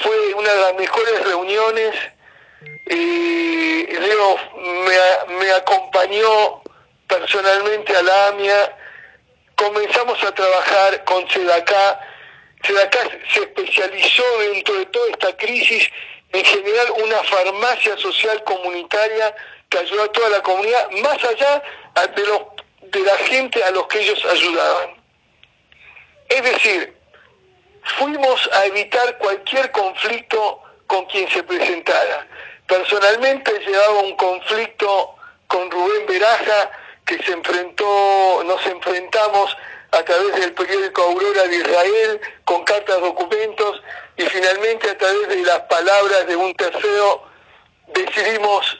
Fue 0.00 0.34
una 0.34 0.52
de 0.52 0.60
las 0.60 0.74
mejores 0.74 1.24
reuniones. 1.24 1.94
Eh, 2.86 3.96
Leo 4.00 4.36
me, 4.64 5.34
me 5.38 5.52
acompañó 5.52 6.63
personalmente 7.18 7.96
a 7.96 8.02
la 8.02 8.28
AMIA 8.28 8.76
comenzamos 9.54 10.22
a 10.24 10.34
trabajar 10.34 11.04
con 11.04 11.28
SEDACA. 11.30 12.00
SEDACA 12.64 12.98
se 13.32 13.40
especializó 13.40 14.24
dentro 14.40 14.74
de 14.74 14.86
toda 14.86 15.10
esta 15.10 15.36
crisis 15.36 15.88
en 16.32 16.44
generar 16.44 16.90
una 16.92 17.22
farmacia 17.22 17.96
social 17.98 18.42
comunitaria 18.44 19.34
que 19.68 19.78
ayudó 19.78 20.02
a 20.02 20.12
toda 20.12 20.28
la 20.30 20.42
comunidad, 20.42 20.90
más 20.90 21.22
allá 21.24 21.62
de, 22.16 22.26
los, 22.26 22.40
de 22.82 23.00
la 23.00 23.16
gente 23.18 23.62
a 23.62 23.70
los 23.70 23.86
que 23.86 24.00
ellos 24.00 24.24
ayudaban. 24.24 24.90
Es 26.28 26.42
decir, 26.42 26.96
fuimos 27.98 28.50
a 28.52 28.66
evitar 28.66 29.18
cualquier 29.18 29.70
conflicto 29.70 30.60
con 30.88 31.04
quien 31.06 31.28
se 31.30 31.42
presentara. 31.44 32.26
Personalmente 32.66 33.52
llevaba 33.60 34.00
un 34.00 34.16
conflicto 34.16 35.14
con 35.46 35.70
Rubén 35.70 36.06
Beraja, 36.06 36.70
que 37.06 37.18
se 37.22 37.32
enfrentó, 37.32 38.42
nos 38.44 38.64
enfrentamos 38.66 39.56
a 39.90 40.02
través 40.02 40.34
del 40.36 40.52
periódico 40.54 41.02
Aurora 41.02 41.44
de 41.44 41.56
Israel, 41.56 42.20
con 42.44 42.64
cartas, 42.64 43.00
documentos, 43.00 43.82
y 44.16 44.22
finalmente 44.22 44.90
a 44.90 44.98
través 44.98 45.28
de 45.28 45.42
las 45.42 45.60
palabras 45.60 46.26
de 46.26 46.36
un 46.36 46.54
tercero 46.54 47.22
decidimos 47.94 48.78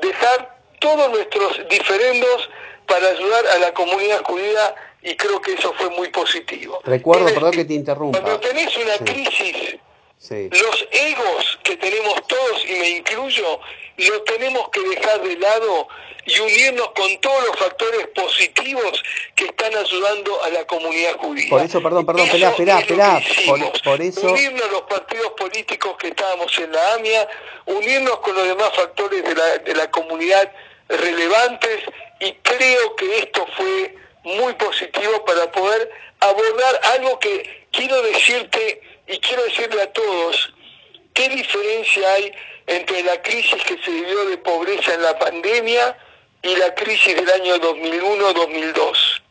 dejar 0.00 0.56
todos 0.80 1.10
nuestros 1.10 1.68
diferendos 1.68 2.48
para 2.86 3.08
ayudar 3.08 3.46
a 3.48 3.58
la 3.58 3.74
comunidad 3.74 4.22
judía 4.24 4.74
y 5.02 5.16
creo 5.16 5.40
que 5.40 5.54
eso 5.54 5.72
fue 5.74 5.90
muy 5.90 6.08
positivo. 6.08 6.80
Recuerdo, 6.84 7.26
perdón 7.26 7.52
que 7.52 7.64
te 7.64 7.74
interrumpa. 7.74 8.20
Cuando 8.20 8.40
tenés 8.40 8.76
una 8.76 8.98
crisis, 8.98 9.76
los 10.30 10.88
egos 10.90 11.58
que 11.62 11.76
tenemos 11.76 12.26
todos, 12.26 12.64
y 12.64 12.72
me 12.74 12.88
incluyo, 12.90 13.60
los 13.96 14.24
tenemos 14.24 14.68
que 14.70 14.80
dejar 14.80 15.22
de 15.22 15.36
lado 15.36 15.88
y 16.26 16.40
unirnos 16.40 16.90
con 16.90 17.20
todos 17.20 17.46
los 17.46 17.56
factores 17.56 18.08
positivos 18.08 19.02
que 19.34 19.44
están 19.44 19.74
ayudando 19.76 20.42
a 20.42 20.50
la 20.50 20.66
comunidad 20.66 21.16
judía. 21.18 21.48
Por 21.48 21.62
eso, 21.62 21.80
perdón, 21.80 22.04
perdón, 22.04 22.26
esperá, 22.26 22.50
esperá, 22.50 22.78
esperá. 22.80 23.22
Por, 23.84 24.02
eso... 24.02 24.32
Unirnos 24.32 24.62
a 24.62 24.72
los 24.72 24.82
partidos 24.82 25.32
políticos 25.38 25.96
que 25.98 26.08
estábamos 26.08 26.58
en 26.58 26.72
la 26.72 26.94
AMIA, 26.94 27.28
unirnos 27.66 28.18
con 28.18 28.34
los 28.34 28.46
demás 28.46 28.70
factores 28.74 29.22
de 29.22 29.34
la, 29.34 29.58
de 29.58 29.74
la 29.74 29.90
comunidad 29.90 30.50
relevantes 30.88 31.82
y 32.20 32.32
creo 32.42 32.96
que 32.96 33.18
esto 33.18 33.46
fue 33.56 33.94
muy 34.24 34.52
positivo 34.54 35.24
para 35.24 35.50
poder 35.52 35.90
abordar 36.20 36.80
algo 36.94 37.18
que 37.20 37.66
quiero 37.70 38.02
decirte 38.02 38.80
y 39.06 39.18
quiero 39.18 39.44
decirle 39.44 39.82
a 39.82 39.92
todos, 39.92 40.52
¿qué 41.14 41.28
diferencia 41.28 42.12
hay 42.12 42.32
entre 42.66 43.02
la 43.02 43.20
crisis 43.22 43.62
que 43.64 43.78
se 43.82 43.90
vivió 43.90 44.24
de 44.26 44.38
pobreza 44.38 44.94
en 44.94 45.02
la 45.02 45.18
pandemia 45.18 45.96
y 46.42 46.56
la 46.56 46.74
crisis 46.74 47.14
del 47.14 47.30
año 47.30 47.56
2001-2002? 47.56 49.22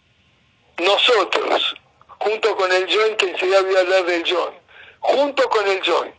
Nosotros, 0.77 1.75
junto 2.19 2.55
con 2.55 2.71
el 2.71 2.85
joint, 2.93 3.17
que 3.17 3.29
enseguida 3.29 3.61
voy 3.61 3.75
a 3.75 3.79
hablar 3.79 4.05
del 4.05 4.23
joint, 4.23 4.55
junto 4.99 5.49
con 5.49 5.67
el 5.67 5.81
joint, 5.83 6.15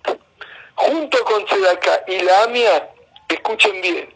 junto 0.74 1.24
con 1.24 1.48
SEDACA 1.48 2.04
y 2.08 2.20
la 2.20 2.42
AMIA, 2.44 2.90
escuchen 3.28 3.80
bien, 3.80 4.14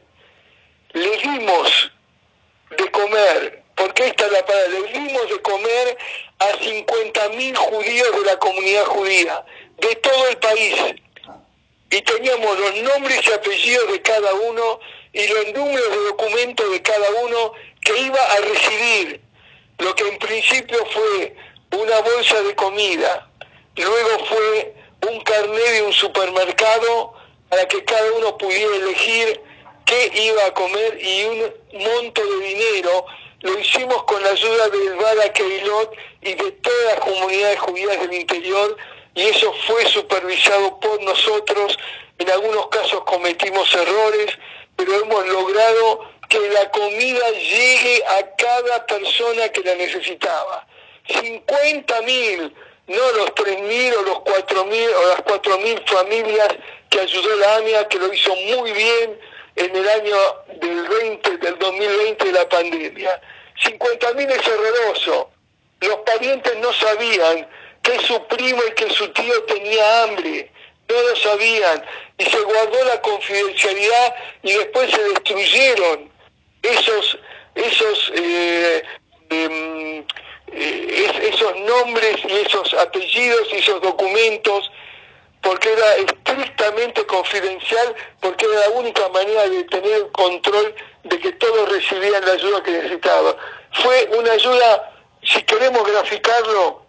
le 0.93 1.17
dimos 1.19 1.93
de 2.77 2.91
comer, 2.91 3.60
porque 3.81 4.09
esta 4.09 4.27
es 4.27 4.33
la 4.33 4.45
palabra, 4.45 4.69
le 4.69 4.93
dimos 4.93 5.29
de 5.29 5.41
comer 5.41 5.99
a 6.39 6.49
50.000 6.51 7.57
judíos 7.57 8.13
de 8.13 8.25
la 8.27 8.39
comunidad 8.39 8.85
judía, 8.85 9.45
de 9.79 9.97
todo 9.97 10.29
el 10.29 10.37
país. 10.37 10.75
Y 11.91 12.03
teníamos 12.03 12.59
los 12.59 12.77
nombres 12.83 13.21
y 13.27 13.33
apellidos 13.33 13.91
de 13.91 14.03
cada 14.03 14.35
uno 14.35 14.81
y 15.13 15.27
los 15.27 15.53
números 15.55 15.91
de 15.91 16.05
documentos 16.05 16.71
de 16.71 16.83
cada 16.83 17.11
uno 17.23 17.53
que 17.81 17.99
iba 18.01 18.21
a 18.21 18.37
recibir 18.41 19.21
lo 19.79 19.95
que 19.97 20.09
en 20.09 20.19
principio 20.19 20.85
fue 20.93 21.35
una 21.73 22.01
bolsa 22.01 22.43
de 22.43 22.55
comida, 22.55 23.29
luego 23.77 24.25
fue 24.27 24.75
un 25.11 25.21
carnet 25.23 25.73
de 25.73 25.83
un 25.83 25.93
supermercado 25.95 27.15
para 27.49 27.67
que 27.67 27.83
cada 27.85 28.13
uno 28.13 28.37
pudiera 28.37 28.77
elegir 28.77 29.41
qué 29.87 30.11
iba 30.15 30.45
a 30.45 30.55
comer 30.55 30.99
y 31.03 31.25
un 31.25 31.55
monto 31.73 32.23
de 32.23 32.47
dinero 32.47 33.07
lo 33.43 33.59
hicimos 33.59 34.03
con 34.05 34.23
la 34.23 34.31
ayuda 34.31 34.69
del 34.69 34.95
Bala 34.97 35.33
Keilot 35.33 35.95
y 36.23 36.35
de 36.35 36.53
todas 36.53 36.85
las 36.95 37.01
comunidades 37.01 37.59
judías 37.61 38.01
del 38.01 38.13
interior 38.13 38.77
y 39.15 39.23
eso 39.23 39.53
fue 39.67 39.87
supervisado 39.87 40.79
por 40.79 41.03
nosotros. 41.03 41.79
En 42.19 42.31
algunos 42.31 42.69
casos 42.69 43.03
cometimos 43.05 43.75
errores, 43.75 44.39
pero 44.77 44.95
hemos 44.95 45.27
logrado 45.27 46.11
que 46.29 46.39
la 46.51 46.71
comida 46.71 47.31
llegue 47.31 48.05
a 48.07 48.37
cada 48.37 48.87
persona 48.87 49.49
que 49.49 49.63
la 49.63 49.75
necesitaba. 49.75 50.67
50 51.09 52.03
mil, 52.03 52.55
no 52.87 53.13
los 53.13 53.35
3 53.35 53.63
mil 53.63 53.95
o 53.95 54.03
los 54.03 54.21
4 54.21 54.65
mil 54.67 54.89
o 54.91 55.09
las 55.09 55.23
4 55.23 55.59
mil 55.59 55.83
familias 55.87 56.49
que 56.91 57.01
ayudó 57.01 57.37
la 57.37 57.57
AMIA, 57.57 57.89
que 57.89 57.99
lo 57.99 58.13
hizo 58.13 58.35
muy 58.37 58.73
bien 58.73 59.19
en 59.61 59.77
el 59.77 59.89
año 59.89 60.17
del 60.61 60.89
20, 60.89 61.37
del 61.37 61.59
2020 61.59 62.25
de 62.25 62.33
la 62.33 62.49
pandemia. 62.49 63.21
50.000 63.63 64.31
es 64.31 64.49
horroroso. 64.49 65.31
Los 65.81 65.97
parientes 65.97 66.57
no 66.59 66.73
sabían 66.73 67.47
que 67.83 67.99
su 68.01 68.27
primo 68.27 68.63
y 68.69 68.73
que 68.73 68.91
su 68.91 69.07
tío 69.13 69.43
tenía 69.45 70.05
hambre. 70.05 70.51
No 70.89 71.03
lo 71.03 71.17
sabían. 71.17 71.85
Y 72.17 72.25
se 72.25 72.41
guardó 72.41 72.85
la 72.85 73.01
confidencialidad 73.03 74.15
y 74.43 74.53
después 74.53 74.91
se 74.91 75.03
destruyeron 75.03 76.11
esos, 76.63 77.19
esos, 77.55 78.13
eh, 78.15 78.83
em, 79.29 80.05
eh, 80.53 81.31
esos 81.33 81.61
nombres 81.61 82.17
y 82.27 82.33
esos 82.33 82.73
apellidos 82.75 83.49
y 83.53 83.57
esos 83.57 83.81
documentos 83.83 84.71
porque 85.43 85.73
era 85.73 85.95
estrictamente 85.97 87.07
confidencial, 87.07 87.95
porque 88.21 88.45
era 88.45 88.69
la 88.69 88.79
única 88.79 89.09
manera 89.09 89.49
de 89.49 89.65
tener 89.65 90.11
control 90.13 90.75
de 91.05 91.19
que 91.19 91.33
todos 91.33 91.69
recibían 91.71 92.25
la 92.25 92.33
ayuda 92.33 92.63
que 92.63 92.73
necesitaban. 92.73 93.35
Fue 93.73 94.11
una 94.19 94.33
ayuda, 94.33 94.93
si 95.23 95.43
queremos 95.43 95.83
graficarlo, 95.91 96.83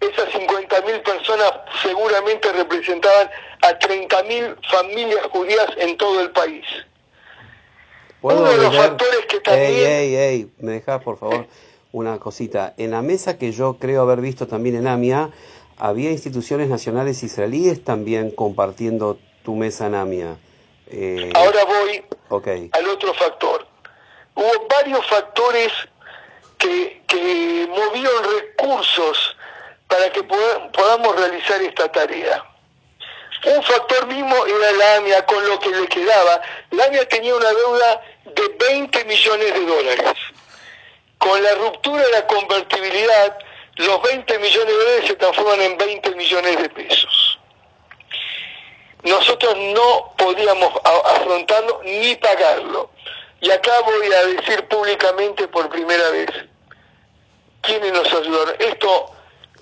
esas 0.00 0.28
50.000 0.28 1.02
personas 1.02 1.52
seguramente 1.82 2.52
representaban 2.52 3.28
a 3.62 3.78
30.000 3.78 4.56
familias 4.70 5.26
judías 5.32 5.66
en 5.78 5.96
todo 5.96 6.20
el 6.20 6.30
país. 6.30 6.64
Uno 8.20 8.44
de 8.44 8.56
los 8.56 8.76
factores 8.76 9.26
que 9.28 9.40
también... 9.40 9.72
Ey, 9.72 9.84
ey, 9.84 10.16
ey, 10.16 10.50
me 10.58 10.72
dejas 10.72 11.02
por 11.02 11.18
favor 11.18 11.46
una 11.92 12.18
cosita. 12.18 12.74
En 12.76 12.90
la 12.90 13.02
mesa 13.02 13.38
que 13.38 13.52
yo 13.52 13.78
creo 13.78 14.02
haber 14.02 14.20
visto 14.20 14.46
también 14.46 14.76
en 14.76 14.86
AMIA, 14.86 15.30
había 15.78 16.10
instituciones 16.10 16.68
nacionales 16.68 17.22
israelíes 17.22 17.84
también 17.84 18.30
compartiendo 18.30 19.18
tu 19.44 19.54
mesa 19.54 19.86
en 19.86 19.94
AMIA. 19.94 20.36
Eh, 20.88 21.30
Ahora 21.34 21.64
voy 21.64 22.04
al 22.72 22.88
otro 22.88 23.14
factor. 23.14 23.66
Hubo 24.34 24.68
varios 24.68 25.06
factores 25.06 25.72
que, 26.58 27.02
que 27.06 27.66
movieron 27.68 28.24
recursos 28.38 29.36
para 29.86 30.10
que 30.12 30.22
podamos 30.22 31.16
realizar 31.16 31.62
esta 31.62 31.90
tarea. 31.90 32.44
Un 33.44 33.62
factor 33.62 34.06
mismo 34.08 34.34
era 34.46 34.72
la 34.72 34.96
AMIA 34.96 35.24
con 35.26 35.46
lo 35.48 35.58
que 35.60 35.70
le 35.70 35.86
quedaba. 35.86 36.40
La 36.72 36.84
AMIA 36.86 37.08
tenía 37.08 37.34
una 37.34 37.48
deuda 37.48 38.00
de 38.24 38.66
20 38.68 39.04
millones 39.04 39.54
de 39.54 39.64
dólares. 39.64 40.14
Con 41.18 41.42
la 41.42 41.54
ruptura 41.54 42.04
de 42.04 42.12
la 42.12 42.26
convertibilidad, 42.26 43.38
los 43.78 44.02
20 44.02 44.38
millones 44.40 44.66
de 44.66 44.72
dólares 44.72 45.06
se 45.06 45.14
transforman 45.14 45.60
en 45.60 45.78
20 45.78 46.14
millones 46.16 46.62
de 46.62 46.68
pesos. 46.68 47.38
Nosotros 49.04 49.56
no 49.56 50.14
podíamos 50.18 50.72
afrontarlo 50.84 51.80
ni 51.84 52.16
pagarlo. 52.16 52.90
Y 53.40 53.50
acá 53.50 53.70
voy 53.84 54.12
a 54.12 54.26
decir 54.26 54.66
públicamente 54.66 55.46
por 55.46 55.68
primera 55.68 56.10
vez 56.10 56.28
quiénes 57.62 57.92
nos 57.92 58.12
ayudaron. 58.12 58.56
Esto 58.58 59.12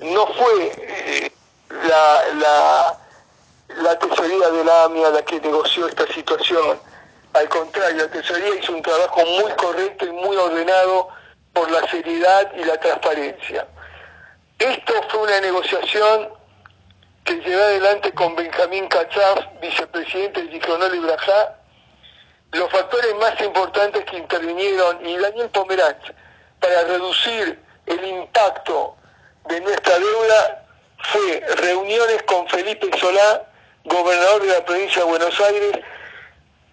no 0.00 0.26
fue 0.28 0.72
eh, 0.78 1.32
la, 1.70 2.24
la, 2.38 2.98
la 3.82 3.98
tesorería 3.98 4.48
de 4.48 4.64
la 4.64 4.84
AMIA 4.84 5.10
la 5.10 5.22
que 5.22 5.40
negoció 5.40 5.88
esta 5.88 6.06
situación. 6.06 6.80
Al 7.34 7.48
contrario, 7.50 7.98
la 7.98 8.10
tesorería 8.10 8.60
hizo 8.62 8.72
un 8.72 8.80
trabajo 8.80 9.26
muy 9.26 9.52
correcto 9.52 10.06
y 10.06 10.10
muy 10.10 10.38
ordenado 10.38 11.08
por 11.52 11.70
la 11.70 11.86
seriedad 11.90 12.50
y 12.56 12.64
la 12.64 12.80
transparencia. 12.80 13.66
Esto 14.58 14.94
fue 15.10 15.20
una 15.20 15.40
negociación 15.40 16.30
que 17.24 17.34
llevé 17.34 17.62
adelante 17.62 18.12
con 18.14 18.34
Benjamín 18.36 18.88
Cachaf, 18.88 19.44
vicepresidente 19.60 20.44
de 20.44 20.48
Yiconol 20.48 20.94
y 20.94 20.98
Brajá, 21.00 21.56
los 22.52 22.70
factores 22.70 23.14
más 23.16 23.38
importantes 23.42 24.04
que 24.06 24.16
intervinieron 24.16 25.04
y 25.06 25.18
Daniel 25.18 25.50
Pomeranch 25.50 26.10
para 26.60 26.84
reducir 26.84 27.62
el 27.84 28.04
impacto 28.06 28.96
de 29.48 29.60
nuestra 29.60 29.98
deuda 29.98 30.64
fue 30.98 31.42
reuniones 31.56 32.22
con 32.22 32.48
Felipe 32.48 32.88
Solá, 32.98 33.42
gobernador 33.84 34.42
de 34.42 34.52
la 34.54 34.64
provincia 34.64 35.02
de 35.02 35.08
Buenos 35.08 35.38
Aires, 35.38 35.78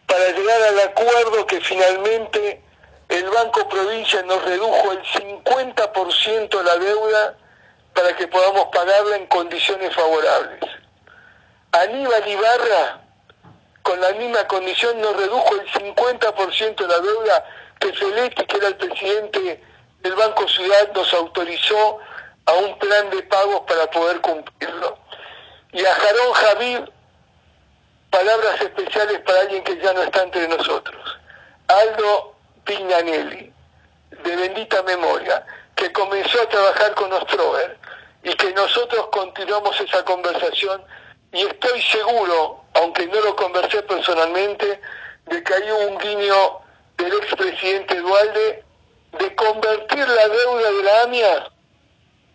para 0.08 0.30
llegar 0.30 0.62
al 0.70 0.80
acuerdo 0.80 1.46
que 1.48 1.60
finalmente 1.60 2.62
el 3.10 3.30
Banco 3.30 3.68
Provincia 3.68 4.22
nos 4.24 4.42
redujo 4.46 4.92
el 4.94 5.04
50% 5.04 6.64
la 6.64 6.78
deuda 6.78 7.38
para 7.94 8.16
que 8.16 8.28
podamos 8.28 8.68
pagarla 8.72 9.18
en 9.18 9.28
condiciones 9.28 9.94
favorables. 9.96 10.60
Aníbal 11.72 12.28
Ibarra, 12.28 13.02
con 13.82 14.00
la 14.00 14.12
misma 14.14 14.48
condición, 14.48 15.00
nos 15.02 15.16
redujo 15.16 15.56
el 15.56 15.68
50% 15.72 16.88
la 16.88 17.00
deuda 17.00 17.46
que 17.80 17.94
Feletti, 17.94 18.46
que 18.46 18.58
era 18.58 18.68
el 18.68 18.76
presidente 18.78 19.64
del 20.02 20.16
Banco 20.16 20.48
Ciudad, 20.48 20.92
nos 20.94 21.14
autorizó 21.14 22.00
a 22.46 22.54
un 22.54 22.78
plan 22.80 23.10
de 23.10 23.24
pagos 23.24 23.62
para 23.68 23.90
poder 23.90 24.22
cumplirlo. 24.22 24.98
Y 25.72 25.84
a 25.84 25.94
Jarón 25.94 26.34
Javid, 26.34 26.80
palabras 28.10 28.62
especiales 28.62 29.20
para 29.22 29.42
alguien 29.42 29.64
que 29.64 29.78
ya 29.80 29.94
no 29.94 30.04
está 30.04 30.24
entre 30.24 30.48
nosotros. 30.48 31.18
Aldo 31.68 32.36
Pignanelli, 32.66 33.52
de 34.24 34.36
bendita 34.36 34.84
memoria, 34.84 35.46
que 35.76 35.92
comenzó 35.92 36.42
a 36.42 36.50
trabajar 36.50 36.94
con 36.94 37.12
Ostrover 37.12 37.78
y 38.24 38.34
que 38.36 38.54
nosotros 38.54 39.08
continuamos 39.12 39.80
esa 39.80 40.04
conversación 40.06 40.82
y 41.34 41.42
estoy 41.42 41.82
seguro, 41.82 42.64
aunque 42.76 43.08
no 43.08 43.20
lo 43.20 43.36
conversé 43.36 43.82
personalmente, 43.84 44.80
de 45.26 45.44
que 45.44 45.54
hay 45.54 45.72
un 45.72 45.98
guiño 45.98 46.60
del 46.98 47.14
expresidente 47.14 47.96
Dualde 47.96 48.64
de 49.20 49.36
convertir 49.36 50.08
la 50.08 50.28
deuda 50.28 50.72
de 50.72 50.84
la 50.84 51.02
AMIA 51.04 51.52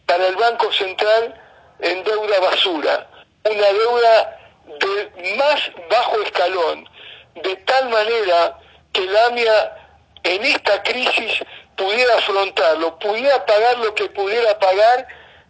para 0.06 0.26
el 0.26 0.36
Banco 0.36 0.72
Central 0.72 1.34
en 1.80 2.04
deuda 2.04 2.40
basura, 2.40 3.06
una 3.44 3.66
deuda 3.66 4.38
de 4.80 5.36
más 5.36 5.60
bajo 5.88 6.20
escalón, 6.22 6.88
de 7.36 7.56
tal 7.56 7.88
manera 7.88 8.58
que 8.92 9.02
la 9.06 9.26
AMIA 9.26 9.76
en 10.24 10.44
esta 10.44 10.82
crisis 10.82 11.44
pudiera 11.76 12.16
afrontarlo, 12.16 12.98
pudiera 12.98 13.44
pagar 13.46 13.78
lo 13.78 13.94
que 13.94 14.08
pudiera 14.08 14.58
pagar 14.58 15.06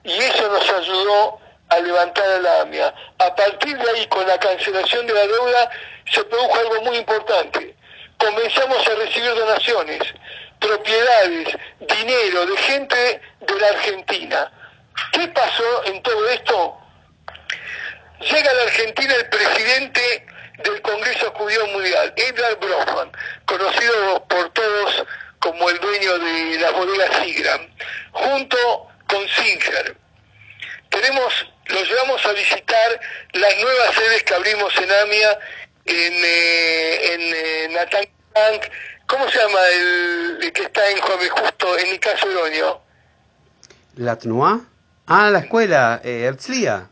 y 0.08 0.18
eso 0.18 0.48
nos 0.48 0.68
ayudó 0.70 1.38
a 1.68 1.78
levantar 1.80 2.24
a 2.26 2.38
la 2.38 2.60
AMIA. 2.62 2.94
A 3.18 3.34
partir 3.34 3.76
de 3.76 3.90
ahí, 3.90 4.06
con 4.06 4.26
la 4.26 4.38
cancelación 4.38 5.06
de 5.06 5.12
la 5.12 5.26
deuda, 5.26 5.70
se 6.10 6.24
produjo 6.24 6.54
algo 6.54 6.82
muy 6.82 6.96
importante. 6.96 7.76
Comenzamos 8.16 8.88
a 8.88 8.94
recibir 8.94 9.34
donaciones 9.34 10.00
propiedades, 10.60 11.56
dinero 11.80 12.46
de 12.46 12.56
gente 12.56 13.20
de 13.40 13.60
la 13.60 13.68
Argentina. 13.68 14.52
¿Qué 15.12 15.28
pasó 15.28 15.84
en 15.84 16.02
todo 16.02 16.28
esto? 16.30 16.78
Llega 18.20 18.50
a 18.50 18.54
la 18.54 18.62
Argentina 18.62 19.14
el 19.14 19.28
presidente 19.28 20.26
del 20.64 20.82
Congreso 20.82 21.30
Judío 21.34 21.66
Mundial, 21.68 22.14
Edward 22.16 22.58
Brockman, 22.58 23.12
conocido 23.44 24.26
por 24.26 24.48
todos 24.54 25.04
como 25.38 25.68
el 25.68 25.78
dueño 25.78 26.18
de 26.18 26.58
las 26.58 26.72
bodegas 26.72 27.10
Sigram, 27.22 27.68
junto 28.12 28.88
con 29.08 29.26
Singer. 29.28 29.96
Tenemos, 30.90 31.32
lo 31.66 31.82
llevamos 31.82 32.24
a 32.24 32.32
visitar 32.32 33.00
las 33.32 33.56
nuevas 33.58 33.94
sedes 33.94 34.22
que 34.22 34.34
abrimos 34.34 34.72
en 34.76 34.90
AMIA, 34.90 35.38
en, 35.86 36.24
eh, 36.24 37.14
en 37.14 37.76
eh, 37.76 38.60
¿Cómo 39.06 39.28
se 39.30 39.38
llama 39.38 39.58
el, 39.68 40.52
que 40.52 40.62
está 40.62 40.90
en 40.90 41.00
Jueves 41.00 41.30
Justo, 41.30 41.78
en 41.78 41.90
mi 41.92 41.98
caso 41.98 42.30
Ironio? 42.30 42.82
¿La 43.96 44.16
TNUA? 44.16 44.60
Ah, 45.06 45.30
la 45.30 45.38
escuela, 45.40 46.00
eh, 46.04 46.24
Herzliya. 46.24 46.88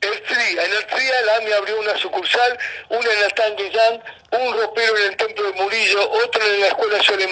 Herzliya, 0.00 0.64
en 0.64 0.72
Herzliya 0.72 1.22
la 1.26 1.36
AMI 1.36 1.52
abrió 1.52 1.78
una 1.78 1.96
sucursal, 1.96 2.58
una 2.88 3.12
en 3.12 3.22
el 3.24 3.32
Tanguellán, 3.34 4.02
un 4.32 4.60
ropero 4.60 4.96
en 4.96 5.12
el 5.12 5.16
Templo 5.16 5.44
de 5.44 5.62
Murillo, 5.62 6.10
otro 6.10 6.42
en 6.44 6.60
la 6.60 6.66
Escuela 6.66 6.98
Yolem 6.98 7.30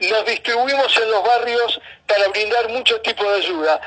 Nos 0.00 0.26
distribuimos 0.26 0.96
en 0.96 1.10
los 1.10 1.24
barrios 1.24 1.80
para 2.12 2.28
brindar 2.28 2.68
muchos 2.68 3.02
tipos 3.02 3.26
de 3.26 3.46
ayuda. 3.46 3.80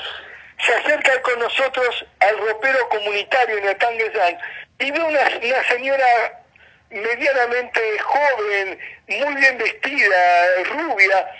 Se 0.65 0.73
acerca 0.73 1.21
con 1.21 1.39
nosotros 1.39 2.05
al 2.19 2.37
ropero 2.39 2.89
comunitario 2.89 3.57
en 3.57 3.77
Tanguellán 3.77 4.37
y 4.79 4.91
ve 4.91 4.99
una, 4.99 5.19
una 5.43 5.63
señora 5.67 6.41
medianamente 6.89 7.99
joven, 7.99 8.79
muy 9.07 9.35
bien 9.35 9.57
vestida, 9.57 10.63
rubia, 10.63 11.31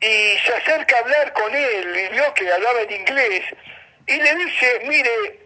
y 0.00 0.38
se 0.44 0.54
acerca 0.54 0.96
a 0.96 1.00
hablar 1.00 1.32
con 1.32 1.54
él, 1.54 1.96
y 1.96 2.08
vio 2.14 2.34
que 2.34 2.50
hablaba 2.50 2.80
en 2.80 2.92
inglés, 2.92 3.44
y 4.06 4.16
le 4.16 4.34
dice, 4.36 4.80
mire, 4.84 5.38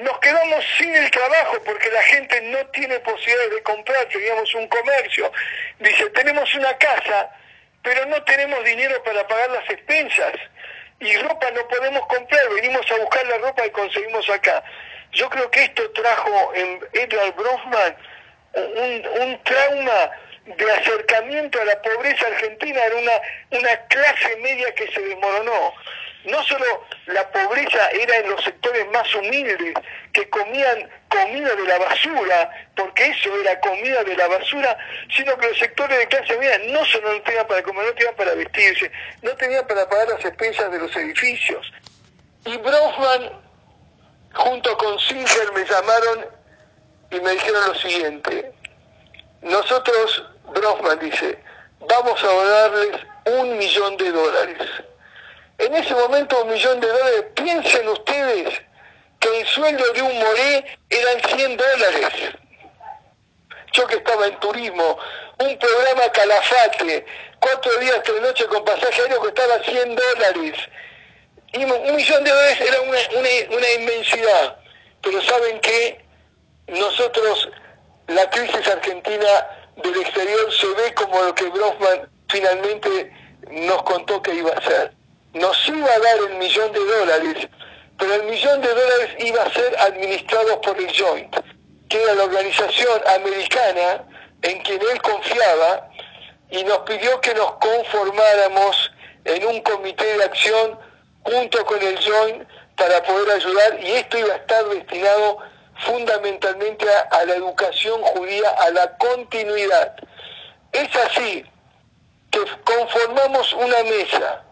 nos 0.00 0.18
quedamos 0.20 0.64
sin 0.78 0.94
el 0.94 1.10
trabajo 1.10 1.58
porque 1.64 1.90
la 1.90 2.02
gente 2.02 2.40
no 2.42 2.66
tiene 2.68 2.98
posibilidad 3.00 3.50
de 3.50 3.62
comprar, 3.62 4.04
teníamos 4.06 4.54
un 4.54 4.68
comercio. 4.68 5.30
Dice, 5.78 6.10
tenemos 6.10 6.52
una 6.54 6.76
casa, 6.78 7.30
pero 7.84 8.06
no 8.06 8.20
tenemos 8.24 8.64
dinero 8.64 9.00
para 9.04 9.28
pagar 9.28 9.50
las 9.50 9.70
expensas. 9.70 10.32
Y 11.00 11.16
ropa 11.18 11.50
no 11.50 11.68
podemos 11.68 12.06
comprar, 12.06 12.48
venimos 12.54 12.90
a 12.90 12.96
buscar 12.96 13.26
la 13.26 13.38
ropa 13.38 13.66
y 13.66 13.70
conseguimos 13.70 14.28
acá. 14.30 14.64
Yo 15.12 15.28
creo 15.28 15.50
que 15.50 15.64
esto 15.64 15.88
trajo 15.92 16.52
en 16.54 16.80
Edward 16.92 17.34
Brofman 17.36 17.96
un, 18.54 19.22
un 19.22 19.42
trauma 19.44 20.10
de 20.46 20.72
acercamiento 20.72 21.60
a 21.60 21.64
la 21.64 21.82
pobreza 21.82 22.26
argentina, 22.26 22.80
era 22.84 22.96
una, 22.96 23.58
una 23.58 23.76
clase 23.86 24.36
media 24.38 24.74
que 24.74 24.90
se 24.90 25.00
desmoronó. 25.00 25.74
No 26.24 26.42
solo 26.44 26.64
la 27.06 27.30
pobreza 27.30 27.90
era 27.90 28.16
en 28.18 28.30
los 28.30 28.42
sectores 28.42 28.86
más 28.90 29.14
humildes, 29.14 29.74
que 30.12 30.28
comían 30.30 30.88
comida 31.08 31.54
de 31.54 31.64
la 31.64 31.78
basura, 31.78 32.50
porque 32.76 33.06
eso 33.06 33.30
era 33.40 33.60
comida 33.60 34.02
de 34.04 34.16
la 34.16 34.26
basura, 34.28 34.76
sino 35.14 35.36
que 35.36 35.48
los 35.48 35.58
sectores 35.58 35.98
de 35.98 36.08
clase 36.08 36.38
media 36.38 36.58
no 36.70 36.84
solo 36.86 37.12
no 37.12 37.22
tenían 37.22 37.46
para 37.46 37.62
comer, 37.62 37.86
no 37.86 37.92
tenían 37.92 38.16
para 38.16 38.34
vestirse, 38.34 38.90
no 39.22 39.36
tenían 39.36 39.66
para 39.66 39.88
pagar 39.88 40.08
las 40.08 40.24
expensas 40.24 40.72
de 40.72 40.78
los 40.78 40.96
edificios. 40.96 41.72
Y 42.46 42.56
Brofman, 42.56 43.30
junto 44.32 44.76
con 44.78 44.98
Singer, 45.00 45.52
me 45.52 45.64
llamaron 45.64 46.26
y 47.10 47.20
me 47.20 47.32
dijeron 47.32 47.68
lo 47.68 47.74
siguiente, 47.74 48.52
nosotros, 49.42 50.24
Brofman 50.54 50.98
dice, 51.00 51.38
vamos 51.80 52.24
a 52.24 52.44
darles 52.44 53.00
un 53.26 53.58
millón 53.58 53.96
de 53.98 54.10
dólares. 54.10 54.58
En 55.58 55.74
ese 55.74 55.94
momento 55.94 56.42
un 56.42 56.50
millón 56.50 56.80
de 56.80 56.88
dólares, 56.88 57.24
piensen 57.34 57.88
ustedes 57.88 58.60
que 59.20 59.40
el 59.40 59.46
sueldo 59.46 59.92
de 59.92 60.02
un 60.02 60.18
moré 60.18 60.78
eran 60.90 61.38
100 61.38 61.56
dólares. 61.56 62.08
Yo 63.72 63.86
que 63.86 63.96
estaba 63.96 64.26
en 64.26 64.38
turismo, 64.40 64.98
un 65.38 65.58
programa 65.58 66.08
calafate, 66.12 67.06
cuatro 67.40 67.76
días, 67.78 68.00
tres 68.04 68.20
noches 68.20 68.46
con 68.46 68.64
pasaje 68.64 69.02
aéreo 69.02 69.20
costaba 69.20 69.62
100 69.64 69.96
dólares. 69.96 70.58
Un 71.54 71.96
millón 71.96 72.24
de 72.24 72.30
dólares 72.30 72.60
era 72.60 72.80
una, 72.80 72.98
una, 73.56 73.72
inmensidad. 73.72 74.56
Pero 75.02 75.22
¿saben 75.22 75.60
qué? 75.60 76.04
Nosotros, 76.66 77.48
la 78.08 78.28
crisis 78.30 78.66
argentina 78.66 79.46
del 79.76 79.96
exterior 80.00 80.52
se 80.52 80.66
ve 80.68 80.94
como 80.94 81.22
lo 81.22 81.34
que 81.34 81.44
Brofman 81.44 82.08
finalmente 82.28 83.12
nos 83.50 83.82
contó 83.84 84.20
que 84.22 84.34
iba 84.34 84.50
a 84.50 84.58
hacer. 84.58 84.92
Nos 85.34 85.68
iba 85.68 85.92
a 85.92 85.98
dar 85.98 86.16
el 86.30 86.38
millón 86.38 86.72
de 86.72 86.78
dólares, 86.78 87.48
pero 87.98 88.14
el 88.14 88.22
millón 88.24 88.60
de 88.60 88.68
dólares 88.68 89.16
iba 89.18 89.42
a 89.42 89.52
ser 89.52 89.76
administrado 89.80 90.60
por 90.60 90.78
el 90.78 90.96
Joint, 90.96 91.36
que 91.88 92.00
era 92.00 92.14
la 92.14 92.24
organización 92.24 93.02
americana 93.08 94.04
en 94.42 94.62
quien 94.62 94.80
él 94.80 95.02
confiaba 95.02 95.88
y 96.50 96.62
nos 96.62 96.78
pidió 96.80 97.20
que 97.20 97.34
nos 97.34 97.52
conformáramos 97.54 98.92
en 99.24 99.44
un 99.46 99.60
comité 99.62 100.18
de 100.18 100.24
acción 100.24 100.78
junto 101.24 101.66
con 101.66 101.82
el 101.82 101.98
Joint 101.98 102.48
para 102.76 103.02
poder 103.02 103.32
ayudar 103.32 103.82
y 103.82 103.90
esto 103.90 104.18
iba 104.18 104.34
a 104.34 104.36
estar 104.36 104.64
destinado 104.66 105.38
fundamentalmente 105.78 106.86
a, 107.10 107.24
la 107.24 107.34
educación 107.34 108.00
judía, 108.02 108.50
a 108.50 108.70
la 108.70 108.96
continuidad. 108.98 109.96
Es 110.70 110.94
así 110.94 111.44
que 112.30 112.38
conformamos 112.64 113.52
una 113.54 113.82
mesa 113.82 114.44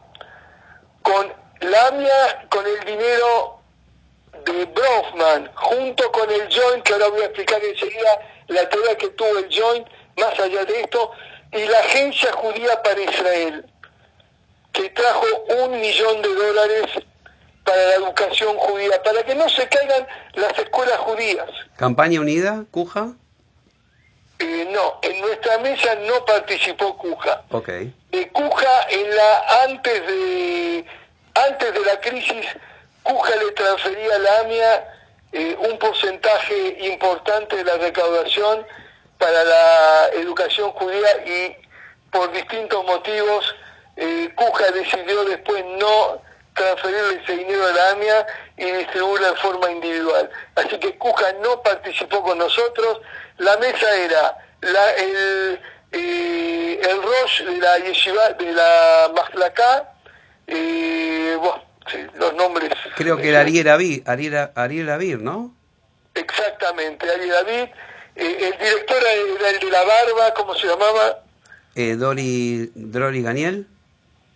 con 1.02 1.32
la 1.60 2.46
con 2.48 2.66
el 2.66 2.84
dinero 2.84 3.60
de 4.44 4.64
Brofman, 4.66 5.50
junto 5.54 6.10
con 6.10 6.28
el 6.30 6.48
Joint, 6.52 6.82
que 6.84 6.92
ahora 6.92 7.08
voy 7.08 7.22
a 7.22 7.26
explicar 7.26 7.62
enseguida 7.62 8.20
la 8.48 8.68
teoría 8.68 8.96
que 8.96 9.08
tuvo 9.10 9.38
el 9.38 9.48
Joint, 9.50 9.86
más 10.16 10.38
allá 10.38 10.64
de 10.64 10.80
esto, 10.80 11.12
y 11.52 11.64
la 11.66 11.78
Agencia 11.78 12.32
Judía 12.32 12.82
para 12.82 13.00
Israel, 13.00 13.66
que 14.72 14.88
trajo 14.90 15.26
un 15.64 15.80
millón 15.80 16.22
de 16.22 16.34
dólares 16.34 16.86
para 17.64 17.76
la 17.76 17.94
educación 17.94 18.56
judía, 18.56 19.02
para 19.02 19.22
que 19.22 19.34
no 19.34 19.48
se 19.48 19.68
caigan 19.68 20.06
las 20.34 20.58
escuelas 20.58 20.98
judías. 20.98 21.48
¿Campaña 21.76 22.20
Unida, 22.20 22.64
Cuja? 22.70 23.14
Eh, 24.42 24.68
no, 24.72 24.98
en 25.02 25.20
nuestra 25.20 25.56
mesa 25.58 25.94
no 25.94 26.24
participó 26.24 26.96
Cuja. 26.96 27.42
Okay. 27.50 27.94
De 28.10 28.28
Cuja, 28.30 28.86
en 28.90 29.14
la, 29.14 29.62
antes, 29.62 30.06
de, 30.08 30.84
antes 31.34 31.72
de 31.72 31.80
la 31.80 32.00
crisis, 32.00 32.46
Cuja 33.04 33.36
le 33.36 33.52
transfería 33.52 34.16
a 34.16 34.18
la 34.18 34.40
AMIA 34.40 34.84
eh, 35.30 35.56
un 35.60 35.78
porcentaje 35.78 36.76
importante 36.92 37.54
de 37.54 37.62
la 37.62 37.76
recaudación 37.76 38.66
para 39.18 39.44
la 39.44 40.08
educación 40.14 40.72
judía 40.72 41.24
y 41.24 41.56
por 42.10 42.32
distintos 42.32 42.84
motivos 42.84 43.54
eh, 43.96 44.28
Cuja 44.34 44.72
decidió 44.72 45.24
después 45.24 45.64
no 45.78 46.20
transferirle 46.54 47.22
ese 47.22 47.36
dinero 47.36 47.66
a 47.66 47.72
la 47.72 47.90
AMIA 47.90 48.26
y 48.56 48.70
distribuirlo 48.70 49.28
en 49.28 49.36
forma 49.36 49.70
individual. 49.70 50.30
Así 50.54 50.78
que 50.78 50.96
Cuja 50.98 51.32
no 51.42 51.62
participó 51.62 52.22
con 52.22 52.38
nosotros. 52.38 53.00
La 53.38 53.56
mesa 53.56 53.94
era 53.96 54.36
la, 54.60 54.90
el, 54.94 55.60
eh, 55.92 56.80
el 56.82 57.02
Rosh 57.02 57.42
de 57.44 57.58
la 57.58 57.78
Yeshiva, 57.78 58.30
de 58.30 58.52
la 58.52 59.10
Maslacá, 59.14 59.94
eh, 60.46 61.36
bueno, 61.40 61.62
los 62.14 62.34
nombres. 62.34 62.70
Creo 62.96 63.16
que 63.16 63.30
era 63.30 63.40
Ariel 63.40 63.64
David, 63.64 64.02
Ariel, 64.06 64.90
Ariel 64.90 65.24
¿no? 65.24 65.54
Exactamente, 66.14 67.10
Ariel 67.10 67.30
David. 67.30 67.68
Eh, 68.14 68.52
el 68.52 68.58
director 68.58 68.98
era 68.98 69.48
el 69.50 69.60
de 69.60 69.70
la 69.70 69.84
barba, 69.84 70.34
¿cómo 70.34 70.54
se 70.54 70.66
llamaba? 70.66 71.20
Eh, 71.74 71.96
Dori, 71.96 72.70
Dori 72.74 73.22
Ganiel. 73.22 73.66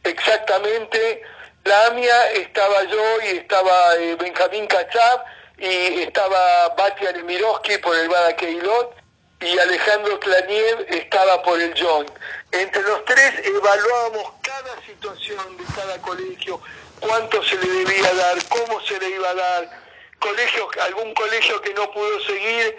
Exactamente 0.02 1.22
la 1.66 1.86
AMIA 1.86 2.30
estaba 2.32 2.84
yo 2.84 3.22
y 3.22 3.38
estaba 3.38 3.96
eh, 3.96 4.16
Benjamín 4.16 4.66
Cachab 4.66 5.24
y 5.58 6.02
estaba 6.02 6.68
Batia 6.76 7.12
Nemirovsky 7.12 7.78
por 7.78 7.96
el 7.96 8.08
Bada 8.08 8.36
Keilot 8.36 8.94
y 9.40 9.58
Alejandro 9.58 10.18
Claniev 10.20 10.86
estaba 10.88 11.42
por 11.42 11.60
el 11.60 11.74
Joint. 11.78 12.10
Entre 12.52 12.82
los 12.82 13.04
tres 13.04 13.32
evaluábamos 13.44 14.32
cada 14.42 14.80
situación 14.86 15.56
de 15.56 15.64
cada 15.74 16.00
colegio, 16.02 16.60
cuánto 17.00 17.42
se 17.42 17.56
le 17.56 17.68
debía 17.68 18.14
dar, 18.14 18.38
cómo 18.48 18.80
se 18.82 18.98
le 19.00 19.10
iba 19.10 19.30
a 19.30 19.34
dar. 19.34 19.86
Colegios, 20.20 20.68
algún 20.82 21.12
colegio 21.14 21.60
que 21.60 21.74
no 21.74 21.90
pudo 21.90 22.20
seguir, 22.20 22.76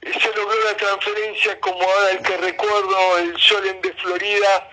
se 0.00 0.34
logró 0.34 0.64
la 0.64 0.76
transferencia, 0.76 1.60
como 1.60 1.82
ahora 1.82 2.10
el 2.12 2.22
que 2.22 2.36
recuerdo, 2.38 3.18
el 3.18 3.38
Solen 3.38 3.80
de 3.82 3.92
Florida, 3.94 4.70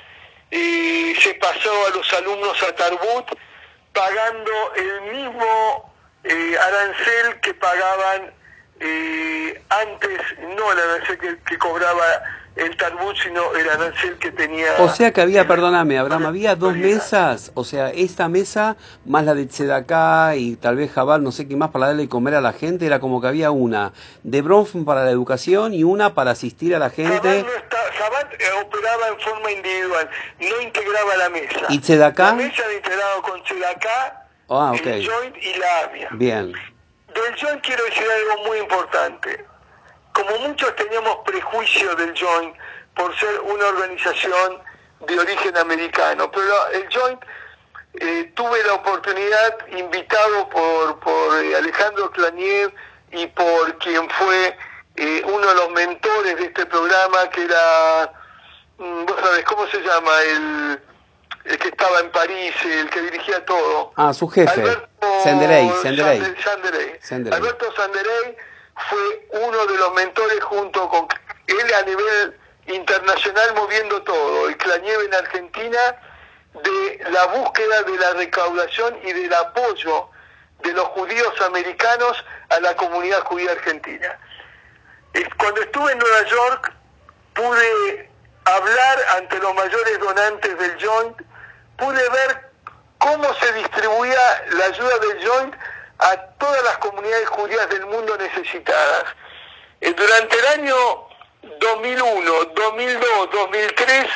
eh, 0.52 1.16
se 1.22 1.34
pasó 1.36 1.88
a 1.88 1.90
los 1.90 2.14
alumnos 2.14 2.64
a 2.64 2.76
Tarbut 2.76 3.45
pagando 3.96 4.52
el 4.76 5.02
mismo 5.14 5.92
eh, 6.26 6.58
arancel 6.60 7.40
que 7.42 7.54
pagaban 7.56 8.34
eh, 8.82 9.64
antes, 9.70 10.22
no 10.58 10.72
el 10.72 10.80
arancel 10.80 11.40
que, 11.46 11.58
cobraba 11.58 12.22
el 12.56 12.78
Talmud, 12.78 13.14
sino 13.22 13.54
el 13.54 13.70
arancel 13.70 14.18
que 14.18 14.32
tenía... 14.32 14.68
O 14.80 14.90
sea 14.90 15.12
que 15.12 15.22
había, 15.22 15.48
perdóname, 15.48 15.98
Abraham, 15.98 16.26
había 16.26 16.56
dos 16.56 16.76
mesas, 16.76 17.52
o 17.54 17.64
sea, 17.64 17.90
esta 17.90 18.30
mesa 18.30 18.78
más 19.06 19.26
la 19.26 19.36
de 19.36 19.46
Tzedaká 19.46 20.36
y 20.36 20.56
tal 20.56 20.78
vez 20.78 20.92
Jabal, 20.92 21.22
no 21.22 21.32
sé 21.32 21.48
qué 21.48 21.56
más, 21.56 21.72
para 21.72 21.88
darle 21.88 22.04
y 22.04 22.08
comer 22.08 22.36
a 22.36 22.42
la 22.42 22.54
gente, 22.54 22.86
era 22.86 23.00
como 23.00 23.20
que 23.20 23.28
había 23.28 23.52
una 23.52 23.92
de 24.24 24.42
Bronfman 24.42 24.86
para 24.86 25.04
la 25.04 25.12
educación 25.12 25.74
y 25.74 25.84
una 25.84 26.14
para 26.14 26.32
asistir 26.32 26.74
a 26.76 26.80
la 26.80 26.90
gente... 26.90 27.46
Jabal, 27.98 28.28
eh, 28.32 28.46
operaba 28.62 29.08
en 29.08 29.20
forma 29.20 29.52
individual, 29.52 30.10
no 30.40 30.62
integraba 30.62 31.18
la 31.18 31.30
mesa. 31.30 31.66
¿Y 31.70 31.80
Tzedaká? 31.80 32.26
La 32.28 32.34
mesa 32.34 32.64
integrado 32.74 33.22
con 33.22 33.42
Tzedaká, 33.44 34.28
ah, 34.50 34.74
el 34.84 35.08
Joint 35.08 35.36
y 35.38 35.58
la 35.58 35.84
AMIA. 35.86 36.10
Bien. 36.12 36.52
Del 36.52 37.36
Joint 37.40 37.62
quiero 37.62 37.84
decir 37.86 38.04
algo 38.04 38.48
muy 38.48 38.58
importante. 38.60 39.46
Como 40.16 40.48
muchos 40.48 40.74
teníamos 40.78 41.18
prejuicio 41.26 41.94
del 41.98 42.18
Joint 42.18 42.56
por 42.96 43.14
ser 43.20 43.38
una 43.42 43.68
organización 43.68 44.62
de 45.06 45.20
origen 45.20 45.58
americano, 45.58 46.32
pero 46.32 46.68
el 46.72 46.88
Joint 46.90 47.22
eh, 47.96 48.32
tuve 48.34 48.64
la 48.64 48.76
oportunidad, 48.76 49.58
invitado 49.78 50.48
por, 50.48 51.00
por 51.02 51.44
eh, 51.44 51.58
Alejandro 51.58 52.10
Claniev 52.12 52.74
y 53.12 53.28
por 53.28 53.78
quien 53.80 54.10
fue 54.12 54.58
eh, 54.96 55.22
uno 55.26 55.48
de 55.50 55.56
los 55.56 55.70
mentores 55.72 56.38
de 56.38 56.46
este 56.46 56.66
programa, 56.66 57.30
que 57.32 57.44
era, 57.44 58.14
mm, 58.78 59.06
vos 59.06 59.20
sabés, 59.22 59.44
¿cómo 59.44 59.68
se 59.68 59.82
llama? 59.82 60.12
El, 60.22 60.82
el 61.44 61.58
que 61.60 61.68
estaba 61.68 62.00
en 62.00 62.10
París, 62.12 62.54
el 62.64 62.90
que 62.90 63.02
dirigía 63.02 63.44
todo. 63.44 63.92
Ah, 63.98 64.14
su 64.14 64.30
jefe. 64.30 64.62
Alberto 64.62 64.88
Senderey, 65.24 65.68
Alberto 67.34 67.74
Sanderey 67.76 68.38
fue 68.76 69.28
uno 69.32 69.66
de 69.66 69.78
los 69.78 69.94
mentores 69.94 70.44
junto 70.44 70.90
con 70.90 71.08
él 71.48 71.74
a 71.74 71.82
nivel 71.84 72.40
internacional 72.68 73.54
moviendo 73.56 74.02
todo, 74.04 74.50
el 74.50 74.58
Clanieve 74.58 75.06
en 75.06 75.14
Argentina, 75.14 75.80
de 76.64 77.12
la 77.12 77.26
búsqueda 77.28 77.84
de 77.84 77.98
la 77.98 78.14
recaudación 78.14 78.98
y 79.04 79.14
del 79.14 79.34
apoyo 79.34 80.10
de 80.64 80.74
los 80.74 80.86
judíos 80.90 81.42
americanos 81.42 82.24
a 82.50 82.60
la 82.60 82.76
comunidad 82.76 83.24
judía 83.26 83.52
argentina. 83.52 84.18
Cuando 85.38 85.62
estuve 85.62 85.92
en 85.92 86.00
Nueva 86.00 86.24
York 86.26 86.74
pude 87.34 88.10
hablar 88.46 88.98
ante 89.18 89.40
los 89.40 89.54
mayores 89.54 90.00
donantes 90.00 90.58
del 90.58 90.78
Joint 90.80 91.22
pude 91.78 92.10
ver 92.10 92.52
cómo 92.98 93.34
se 93.36 93.54
distribuía 93.54 94.46
la 94.52 94.66
ayuda 94.66 94.98
del 95.00 95.28
Joint 95.28 95.56
a 96.00 96.18
todas 96.38 96.64
las 96.64 96.78
comunidades 96.78 97.28
judías 97.30 97.70
del 97.70 97.86
mundo 97.86 98.18
necesitadas. 98.18 99.06
Eh, 99.82 99.94
durante 99.94 100.38
el 100.38 100.48
año 100.60 101.08
2001, 101.60 102.46
2002, 102.56 103.30
2003, 103.32 104.08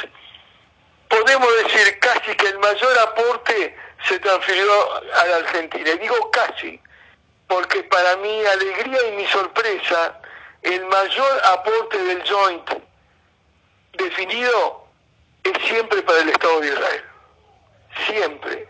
podemos 1.07 1.49
decir 1.63 1.99
casi 1.99 2.35
que 2.35 2.47
el 2.47 2.59
mayor 2.59 2.99
aporte 2.99 3.75
se 4.07 4.19
transfirió 4.19 4.95
a 5.15 5.25
la 5.25 5.35
Argentina. 5.37 5.89
Y 5.91 5.97
digo 5.97 6.31
casi, 6.31 6.79
porque 7.47 7.83
para 7.83 8.17
mi 8.17 8.45
alegría 8.45 9.07
y 9.07 9.11
mi 9.13 9.27
sorpresa, 9.27 10.19
el 10.61 10.85
mayor 10.85 11.41
aporte 11.45 11.97
del 11.97 12.23
joint 12.27 12.69
definido 13.93 14.87
es 15.43 15.53
siempre 15.67 16.01
para 16.03 16.19
el 16.19 16.29
Estado 16.29 16.59
de 16.61 16.67
Israel 16.67 17.09
siempre. 18.07 18.67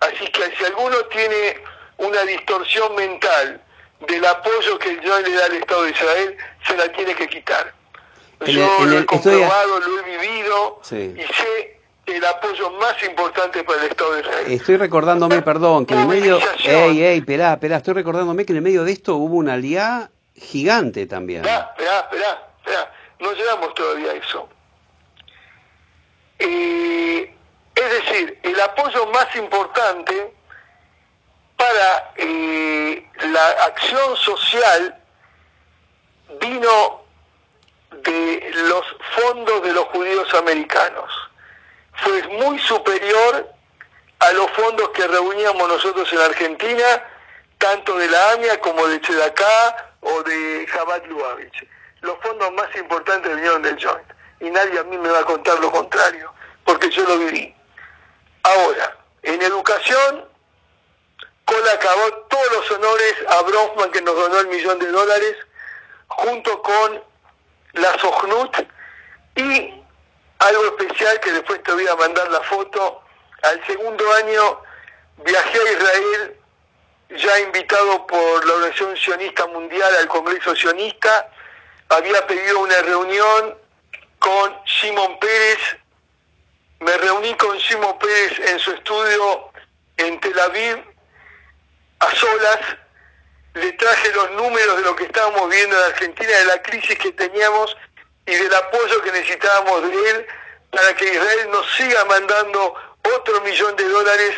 Así 0.00 0.26
que 0.28 0.56
si 0.56 0.64
alguno 0.64 0.96
tiene 1.06 1.62
una 1.98 2.22
distorsión 2.22 2.94
mental 2.94 3.60
del 4.06 4.24
apoyo 4.24 4.78
que 4.78 5.00
yo 5.02 5.18
le 5.20 5.30
da 5.30 5.46
al 5.46 5.52
Estado 5.52 5.82
de 5.84 5.90
Israel, 5.90 6.36
se 6.66 6.76
la 6.76 6.90
tiene 6.92 7.14
que 7.14 7.28
quitar. 7.28 7.72
yo 8.46 8.84
lo 8.84 8.98
he 8.98 9.06
comprobado, 9.06 9.80
lo 9.80 10.00
he 10.00 10.18
vivido 10.18 10.80
y 10.90 11.22
sé 11.32 11.80
el 12.06 12.24
apoyo 12.24 12.70
más 12.72 13.00
importante 13.04 13.62
para 13.62 13.82
el 13.82 13.90
Estado 13.90 14.14
de 14.14 14.20
Israel. 14.20 14.46
Estoy 14.48 14.76
recordándome, 14.76 15.42
perdón, 15.42 15.86
que 15.86 15.94
en 15.94 16.00
el 16.00 16.06
medio... 16.08 16.40
Ey, 16.64 17.02
ey, 17.02 17.18
esperá, 17.18 17.52
esperá, 17.52 17.76
estoy 17.76 17.94
recordándome 17.94 18.44
que 18.44 18.52
en 18.52 18.56
el 18.56 18.62
medio 18.62 18.84
de 18.84 18.92
esto 18.92 19.16
hubo 19.16 19.36
una 19.36 19.54
aliá 19.54 20.10
gigante 20.34 21.06
también. 21.06 21.44
Esperá, 21.44 21.72
esperá, 21.76 22.52
esperá, 22.58 22.92
no 23.20 23.32
llegamos 23.32 23.74
todavía 23.74 24.10
a 24.10 24.14
eso. 24.14 24.48
Eh, 26.40 27.34
es 27.74 27.90
decir, 27.90 28.38
el 28.42 28.60
apoyo 28.60 29.06
más 29.12 29.34
importante 29.36 30.34
para 31.72 32.12
eh, 32.16 33.06
la 33.32 33.48
acción 33.64 34.16
social 34.16 34.94
vino 36.40 37.02
de 38.04 38.50
los 38.54 38.84
fondos 39.16 39.62
de 39.62 39.72
los 39.72 39.84
judíos 39.86 40.34
americanos. 40.34 41.10
Fue 41.94 42.22
muy 42.28 42.58
superior 42.58 43.48
a 44.18 44.32
los 44.32 44.50
fondos 44.52 44.90
que 44.90 45.06
reuníamos 45.06 45.68
nosotros 45.68 46.12
en 46.12 46.20
Argentina, 46.20 47.02
tanto 47.58 47.96
de 47.96 48.08
la 48.08 48.32
AMIA 48.32 48.60
como 48.60 48.86
de 48.86 49.00
Chedacá 49.00 49.94
o 50.00 50.22
de 50.22 50.66
Jabat 50.68 51.06
Lubavitch. 51.06 51.66
Los 52.00 52.18
fondos 52.22 52.52
más 52.52 52.74
importantes 52.76 53.34
vinieron 53.34 53.62
del 53.62 53.82
Joint. 53.82 54.12
Y 54.40 54.50
nadie 54.50 54.78
a 54.78 54.84
mí 54.84 54.98
me 54.98 55.08
va 55.08 55.20
a 55.20 55.24
contar 55.24 55.58
lo 55.60 55.70
contrario, 55.70 56.32
porque 56.64 56.90
yo 56.90 57.04
lo 57.04 57.18
viví. 57.18 57.54
Ahora, 58.42 58.96
en 59.22 59.40
educación, 59.40 60.31
Cola 61.44 61.72
acabó 61.72 62.12
todos 62.28 62.52
los 62.52 62.70
honores 62.72 63.14
a 63.28 63.42
Bronfman 63.42 63.90
que 63.90 64.02
nos 64.02 64.14
donó 64.14 64.40
el 64.40 64.48
millón 64.48 64.78
de 64.78 64.86
dólares, 64.86 65.36
junto 66.08 66.62
con 66.62 67.02
la 67.72 67.98
Sojnut 67.98 68.56
y 69.36 69.74
algo 70.38 70.64
especial 70.66 71.20
que 71.20 71.32
después 71.32 71.62
te 71.62 71.72
voy 71.72 71.86
a 71.86 71.96
mandar 71.96 72.30
la 72.30 72.40
foto. 72.42 73.02
Al 73.42 73.64
segundo 73.66 74.12
año 74.14 74.60
viajé 75.24 75.58
a 75.58 75.72
Israel, 75.72 76.36
ya 77.10 77.40
invitado 77.40 78.06
por 78.06 78.46
la 78.46 78.54
Organización 78.54 78.96
Sionista 78.96 79.46
Mundial 79.48 79.94
al 79.96 80.08
Congreso 80.08 80.54
Sionista, 80.54 81.30
había 81.88 82.26
pedido 82.26 82.60
una 82.60 82.80
reunión 82.82 83.58
con 84.18 84.56
Simón 84.66 85.18
Pérez, 85.18 85.58
me 86.80 86.96
reuní 86.96 87.34
con 87.34 87.58
Simón 87.60 87.98
Pérez 87.98 88.38
en 88.48 88.58
su 88.58 88.72
estudio 88.72 89.50
en 89.96 90.18
Tel 90.20 90.38
Aviv 90.38 90.91
a 92.02 92.16
solas, 92.16 92.58
le 93.54 93.72
traje 93.72 94.12
los 94.12 94.30
números 94.32 94.76
de 94.76 94.82
lo 94.82 94.96
que 94.96 95.04
estábamos 95.04 95.48
viendo 95.50 95.76
en 95.76 95.84
Argentina, 95.84 96.30
de 96.30 96.44
la 96.46 96.62
crisis 96.62 96.98
que 96.98 97.12
teníamos 97.12 97.76
y 98.26 98.34
del 98.34 98.54
apoyo 98.54 99.02
que 99.02 99.12
necesitábamos 99.12 99.82
de 99.82 100.10
él 100.10 100.26
para 100.70 100.94
que 100.94 101.04
Israel 101.04 101.50
nos 101.50 101.70
siga 101.76 102.04
mandando 102.06 102.74
otro 103.14 103.40
millón 103.42 103.76
de 103.76 103.84
dólares 103.88 104.34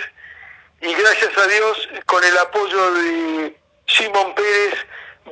y 0.81 0.93
gracias 0.95 1.37
a 1.39 1.47
Dios 1.47 1.89
con 2.07 2.25
el 2.25 2.37
apoyo 2.39 2.95
de 2.95 3.57
Simón 3.87 4.35
Pérez 4.35 4.75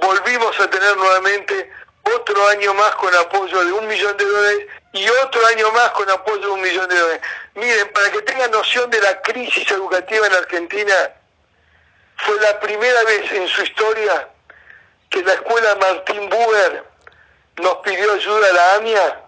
volvimos 0.00 0.58
a 0.60 0.70
tener 0.70 0.96
nuevamente 0.96 1.70
otro 2.14 2.48
año 2.48 2.74
más 2.74 2.94
con 2.96 3.14
apoyo 3.14 3.64
de 3.64 3.72
un 3.72 3.86
millón 3.86 4.16
de 4.16 4.24
dólares 4.24 4.66
y 4.92 5.08
otro 5.08 5.46
año 5.46 5.70
más 5.72 5.90
con 5.90 6.08
apoyo 6.10 6.40
de 6.40 6.48
un 6.48 6.60
millón 6.60 6.88
de 6.88 6.98
dólares. 6.98 7.20
Miren, 7.54 7.88
para 7.92 8.10
que 8.10 8.22
tengan 8.22 8.50
noción 8.50 8.90
de 8.90 9.00
la 9.00 9.20
crisis 9.22 9.70
educativa 9.70 10.26
en 10.26 10.32
Argentina, 10.34 10.94
fue 12.16 12.40
la 12.40 12.60
primera 12.60 13.02
vez 13.04 13.32
en 13.32 13.48
su 13.48 13.62
historia 13.62 14.28
que 15.10 15.22
la 15.22 15.34
escuela 15.34 15.74
Martín 15.76 16.28
Buber 16.28 16.84
nos 17.56 17.76
pidió 17.78 18.12
ayuda 18.12 18.48
a 18.48 18.52
la 18.52 18.74
AMIA 18.74 19.20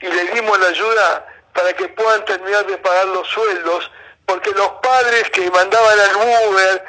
y 0.00 0.06
le 0.06 0.24
dimos 0.32 0.58
la 0.58 0.68
ayuda 0.68 1.26
para 1.54 1.72
que 1.72 1.88
puedan 1.88 2.24
terminar 2.24 2.66
de 2.66 2.76
pagar 2.78 3.06
los 3.06 3.26
sueldos, 3.28 3.90
porque 4.26 4.50
los 4.52 4.68
padres 4.82 5.28
que 5.30 5.50
mandaban 5.50 5.98
al 5.98 6.16
Buber, 6.16 6.84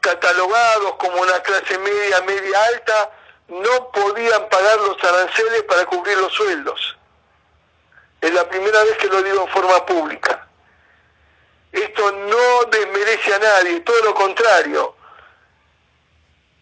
catalogados 0.00 0.94
como 0.96 1.22
una 1.22 1.40
clase 1.42 1.78
media, 1.78 2.20
media 2.22 2.64
alta, 2.66 3.10
no 3.48 3.90
podían 3.90 4.48
pagar 4.48 4.78
los 4.80 5.02
aranceles 5.02 5.62
para 5.64 5.84
cubrir 5.86 6.16
los 6.18 6.32
sueldos. 6.32 6.96
Es 8.20 8.32
la 8.32 8.48
primera 8.48 8.82
vez 8.84 8.96
que 8.98 9.08
lo 9.08 9.22
digo 9.22 9.42
en 9.42 9.48
forma 9.48 9.84
pública. 9.86 10.43
Esto 11.74 12.12
no 12.12 12.64
desmerece 12.70 13.34
a 13.34 13.38
nadie, 13.40 13.80
todo 13.80 14.00
lo 14.04 14.14
contrario. 14.14 14.94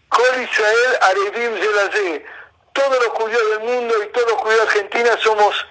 Col 0.08 0.42
Israel 0.42 0.98
Arevim 1.02 1.54
Zelazé. 1.58 2.24
Todos 2.72 2.98
los 3.04 3.08
judíos 3.08 3.50
del 3.50 3.60
mundo 3.60 4.02
y 4.02 4.06
todos 4.08 4.30
los 4.30 4.40
judíos 4.40 4.56
de 4.56 4.62
Argentina 4.62 5.18
somos 5.22 5.66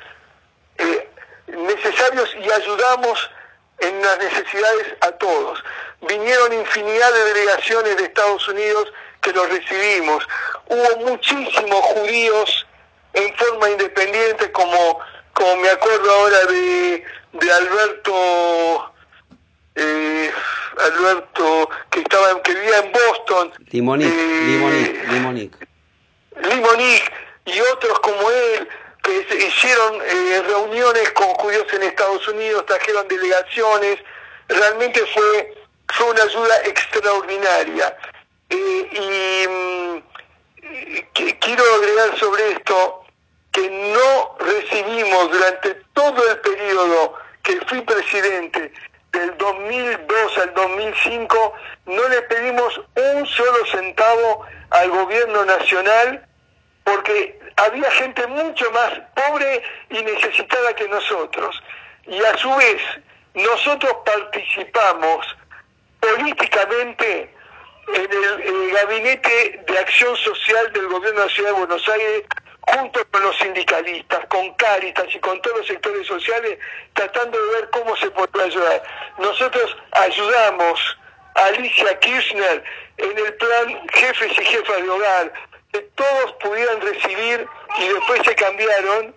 eh, 0.77 1.09
necesarios 1.47 2.35
y 2.39 2.51
ayudamos 2.51 3.31
en 3.79 3.99
las 4.03 4.19
necesidades 4.19 4.93
a 5.01 5.11
todos. 5.13 5.63
Vinieron 6.01 6.53
infinidad 6.53 7.11
de 7.11 7.33
delegaciones 7.33 7.97
de 7.97 8.03
Estados 8.03 8.47
Unidos 8.47 8.93
que 9.21 9.33
los 9.33 9.49
recibimos. 9.49 10.27
Hubo 10.67 10.97
muchísimos 10.97 11.81
judíos 11.85 12.67
en 13.13 13.35
forma 13.35 13.71
independiente, 13.71 14.51
como, 14.51 14.99
como 15.33 15.55
me 15.57 15.69
acuerdo 15.69 16.11
ahora 16.11 16.45
de, 16.45 17.03
de 17.33 17.51
Alberto 17.51 18.90
eh, 19.75 20.31
Alberto, 20.77 21.69
que 21.89 22.01
estaba 22.01 22.41
que 22.43 22.53
vivía 22.53 22.79
en 22.79 22.91
Boston. 22.91 23.53
Limonic, 23.71 24.07
eh, 24.07 25.03
Limonic, 25.11 25.67
Limonic. 26.41 27.13
y 27.45 27.59
otros 27.73 27.99
como 27.99 28.29
él, 28.29 28.67
que 29.03 29.45
hicieron 29.47 30.01
eh, 30.01 30.43
reuniones 30.47 31.11
con 31.11 31.27
judíos 31.35 31.65
en 31.73 31.83
Estados 31.83 32.27
Unidos, 32.27 32.65
trajeron 32.65 33.07
delegaciones, 33.07 33.99
realmente 34.47 35.05
fue, 35.13 35.55
fue 35.93 36.11
una 36.11 36.23
ayuda 36.23 36.63
extraordinaria. 36.65 37.97
y 38.49 39.47
mm, 39.47 40.03
quiero 41.39 41.63
agregar 41.75 42.17
sobre 42.19 42.51
esto 42.51 43.05
que 43.51 43.69
no 43.69 44.35
recibimos 44.39 45.31
durante 45.31 45.75
todo 45.93 46.29
el 46.29 46.37
periodo 46.39 47.13
que 47.43 47.59
fui 47.67 47.81
presidente 47.81 48.71
del 49.11 49.37
2002 49.37 50.37
al 50.37 50.53
2005 50.53 51.53
no 51.85 52.07
le 52.09 52.21
pedimos 52.23 52.81
un 52.95 53.25
solo 53.25 53.65
centavo 53.71 54.45
al 54.69 54.89
gobierno 54.89 55.45
nacional 55.45 56.25
porque 56.83 57.39
había 57.57 57.91
gente 57.91 58.25
mucho 58.27 58.71
más 58.71 58.93
pobre 59.13 59.61
y 59.89 60.01
necesitada 60.01 60.73
que 60.75 60.87
nosotros. 60.87 61.61
Y 62.07 62.23
a 62.23 62.37
su 62.37 62.53
vez, 62.55 62.81
nosotros 63.33 63.93
participamos 64.05 65.25
políticamente 65.99 67.33
en 67.93 68.11
el, 68.11 68.41
el, 68.41 68.71
Gabinete 68.71 69.63
de 69.67 69.79
Acción 69.79 70.15
Social 70.17 70.71
del 70.73 70.87
Gobierno 70.87 71.21
de 71.21 71.25
la 71.27 71.33
Ciudad 71.33 71.49
de 71.51 71.59
Buenos 71.59 71.87
Aires 71.89 72.23
junto 72.61 73.05
con 73.11 73.23
los 73.23 73.35
sindicalistas, 73.37 74.25
con 74.27 74.53
Cáritas 74.53 75.05
y 75.13 75.19
con 75.19 75.41
todos 75.41 75.59
los 75.59 75.67
sectores 75.67 76.07
sociales, 76.07 76.57
tratando 76.93 77.37
de 77.37 77.53
ver 77.53 77.69
cómo 77.71 77.95
se 77.97 78.09
puede 78.11 78.43
ayudar. 78.43 78.83
Nosotros 79.17 79.75
ayudamos 79.91 80.97
a 81.35 81.45
Alicia 81.45 81.99
Kirchner 81.99 82.63
en 82.97 83.17
el 83.17 83.33
plan 83.35 83.89
jefes 83.93 84.31
y 84.37 84.45
jefas 84.45 84.77
de 84.77 84.89
hogar, 84.89 85.33
que 85.73 85.79
todos 85.95 86.33
pudieran 86.43 86.81
recibir 86.81 87.47
y 87.79 87.87
después 87.87 88.21
se 88.25 88.35
cambiaron. 88.35 89.15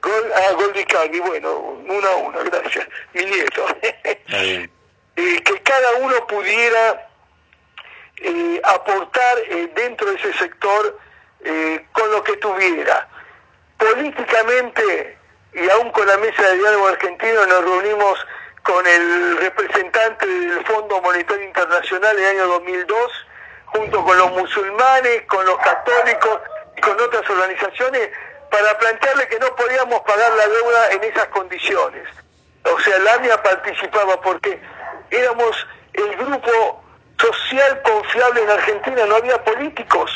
Gol, 0.00 0.32
ah, 0.34 0.52
gol 0.52 0.72
de 0.72 1.20
bueno, 1.20 1.58
uno 1.58 2.08
a 2.08 2.16
uno, 2.16 2.38
gracias, 2.44 2.86
mi 3.14 3.24
nieto. 3.24 3.66
eh, 4.28 4.68
que 5.16 5.62
cada 5.62 5.94
uno 5.96 6.26
pudiera 6.26 7.11
eh, 8.22 8.60
aportar 8.64 9.36
dentro 9.74 10.10
de 10.10 10.16
ese 10.16 10.32
sector 10.34 10.98
eh, 11.44 11.86
con 11.92 12.10
lo 12.10 12.22
que 12.22 12.36
tuviera. 12.36 13.08
Políticamente, 13.76 15.18
y 15.54 15.68
aún 15.70 15.90
con 15.90 16.06
la 16.06 16.16
mesa 16.18 16.42
de 16.42 16.58
diálogo 16.58 16.88
argentino, 16.88 17.46
nos 17.46 17.64
reunimos 17.64 18.26
con 18.62 18.86
el 18.86 19.38
representante 19.38 20.26
del 20.26 20.64
Fondo 20.66 21.02
Monetario 21.02 21.44
Internacional 21.44 22.16
en 22.16 22.24
el 22.24 22.30
año 22.30 22.46
2002, 22.46 23.26
junto 23.66 24.04
con 24.04 24.16
los 24.16 24.30
musulmanes, 24.32 25.22
con 25.22 25.44
los 25.44 25.58
católicos 25.58 26.40
y 26.76 26.80
con 26.80 27.00
otras 27.00 27.28
organizaciones, 27.28 28.10
para 28.50 28.78
plantearle 28.78 29.26
que 29.28 29.38
no 29.40 29.54
podíamos 29.56 30.00
pagar 30.02 30.32
la 30.34 30.46
deuda 30.46 30.92
en 30.92 31.04
esas 31.04 31.26
condiciones. 31.28 32.06
O 32.64 32.78
sea, 32.80 32.98
la 33.00 33.14
AMIA 33.14 33.42
participaba 33.42 34.20
porque 34.20 34.60
éramos 35.10 35.66
el 35.94 36.16
grupo 36.16 36.81
social 37.22 37.80
confiable 37.82 38.42
en 38.42 38.50
Argentina, 38.50 39.06
no 39.08 39.16
había 39.16 39.42
políticos. 39.44 40.10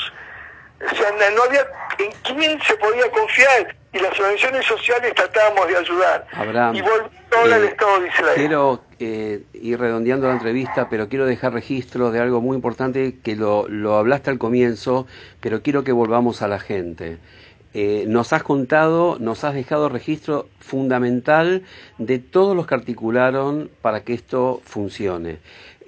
O 0.93 0.95
sea, 0.95 1.11
no 1.35 1.43
había 1.45 1.65
en 1.99 2.11
quién 2.23 2.61
se 2.63 2.75
podía 2.77 3.11
confiar 3.11 3.75
y 3.95 3.99
las 3.99 4.13
organizaciones 4.21 4.67
sociales 4.67 5.15
tratábamos 5.15 5.67
de 5.69 5.77
ayudar. 5.79 6.27
Abraham, 6.33 6.77
y 6.77 6.83
volvió 6.83 7.09
eh, 7.47 7.55
al 7.55 7.65
Estado 7.65 8.01
de 8.01 8.09
Israel. 8.09 8.35
Quiero 8.37 8.83
eh, 8.99 9.43
ir 9.55 9.81
redondeando 9.81 10.27
la 10.27 10.35
entrevista, 10.35 10.89
pero 10.91 11.09
quiero 11.09 11.25
dejar 11.25 11.55
registro 11.55 12.11
de 12.11 12.21
algo 12.21 12.43
muy 12.43 12.57
importante 12.57 13.17
que 13.25 13.37
lo, 13.37 13.67
lo 13.69 13.97
hablaste 13.97 14.29
al 14.29 14.39
comienzo, 14.39 15.07
pero 15.41 15.63
quiero 15.63 15.83
que 15.83 15.93
volvamos 15.93 16.43
a 16.43 16.49
la 16.49 16.59
gente. 16.59 17.19
eh, 17.79 18.05
nos 18.09 18.33
has 18.33 18.43
contado, 18.43 19.19
nos 19.21 19.45
has 19.45 19.53
dejado 19.55 19.91
registro 19.91 20.49
fundamental 20.61 21.63
de 21.99 22.19
todos 22.19 22.57
los 22.57 22.67
que 22.67 22.75
articularon 22.75 23.71
para 23.83 24.01
que 24.03 24.15
esto 24.15 24.63
funcione. 24.65 25.39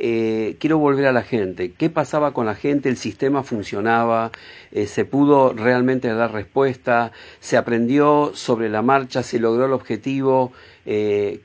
Eh, 0.00 0.56
quiero 0.60 0.78
volver 0.78 1.06
a 1.06 1.12
la 1.12 1.22
gente. 1.22 1.72
¿Qué 1.72 1.90
pasaba 1.90 2.32
con 2.32 2.46
la 2.46 2.54
gente? 2.54 2.88
¿El 2.88 2.96
sistema 2.96 3.42
funcionaba? 3.42 4.30
Eh, 4.70 4.86
¿Se 4.86 5.04
pudo 5.04 5.52
realmente 5.52 6.12
dar 6.14 6.32
respuesta? 6.32 7.10
¿Se 7.40 7.56
aprendió 7.56 8.30
sobre 8.34 8.68
la 8.68 8.82
marcha? 8.82 9.24
¿Se 9.24 9.40
logró 9.40 9.66
el 9.66 9.72
objetivo? 9.72 10.52
Eh, 10.86 11.40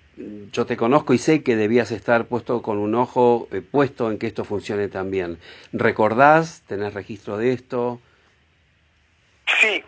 yo 0.51 0.67
te 0.67 0.77
conozco 0.77 1.15
y 1.15 1.17
sé 1.17 1.41
que 1.41 1.55
debías 1.55 1.89
estar 1.89 2.25
puesto 2.25 2.61
con 2.61 2.77
un 2.77 2.93
ojo 2.93 3.47
puesto 3.71 4.11
en 4.11 4.19
que 4.19 4.27
esto 4.27 4.45
funcione 4.45 4.87
también. 4.87 5.39
¿Recordás? 5.71 6.61
¿Tenés 6.67 6.93
registro 6.93 7.37
de 7.37 7.53
esto? 7.53 7.99
Sí. 9.59 9.83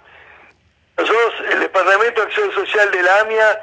Nosotros, 0.97 1.33
el 1.51 1.59
Departamento 1.59 2.21
de 2.21 2.27
Acción 2.27 2.51
Social 2.53 2.89
de 2.91 3.03
la 3.03 3.19
AMIA, 3.19 3.59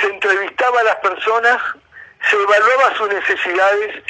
se 0.00 0.08
entrevistaba 0.08 0.80
a 0.80 0.84
las 0.84 0.96
personas 0.96 1.62
se 2.28 2.36
evaluaba 2.36 2.96
sus 2.96 3.08
necesidades 3.08 4.02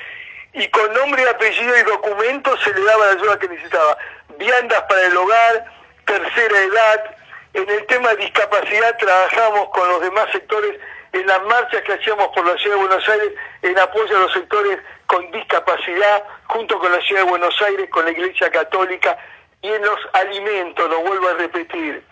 y 0.53 0.67
con 0.69 0.93
nombre, 0.95 1.29
apellido 1.29 1.79
y 1.79 1.83
documentos 1.83 2.61
se 2.63 2.73
le 2.73 2.83
daba 2.83 3.07
la 3.07 3.13
ayuda 3.13 3.39
que 3.39 3.49
necesitaba. 3.49 3.99
Viandas 4.39 4.83
para 4.89 5.07
el 5.07 5.17
hogar, 5.17 5.65
tercera 6.07 6.59
edad. 6.59 7.17
En 7.55 7.69
el 7.69 7.87
tema 7.87 8.11
de 8.11 8.25
discapacidad 8.25 8.97
trabajamos 8.99 9.69
con 9.71 9.89
los 9.89 10.01
demás 10.01 10.27
sectores 10.33 10.79
en 11.13 11.27
las 11.27 11.43
marchas 11.45 11.83
que 11.83 11.95
hacíamos 11.95 12.29
por 12.29 12.47
la 12.47 12.57
Ciudad 12.59 12.77
de 12.77 12.83
Buenos 12.83 13.09
Aires 13.09 13.33
en 13.63 13.79
apoyo 13.79 14.17
a 14.17 14.21
los 14.21 14.33
sectores 14.33 14.79
con 15.07 15.31
discapacidad, 15.31 16.25
junto 16.47 16.79
con 16.79 16.93
la 16.93 17.01
Ciudad 17.01 17.23
de 17.23 17.31
Buenos 17.31 17.63
Aires, 17.63 17.89
con 17.91 18.05
la 18.05 18.11
Iglesia 18.11 18.51
Católica, 18.51 19.17
y 19.63 19.69
en 19.69 19.83
los 19.83 19.99
alimentos, 20.13 20.89
lo 20.89 21.01
vuelvo 21.01 21.29
a 21.29 21.35
repetir, 21.35 22.05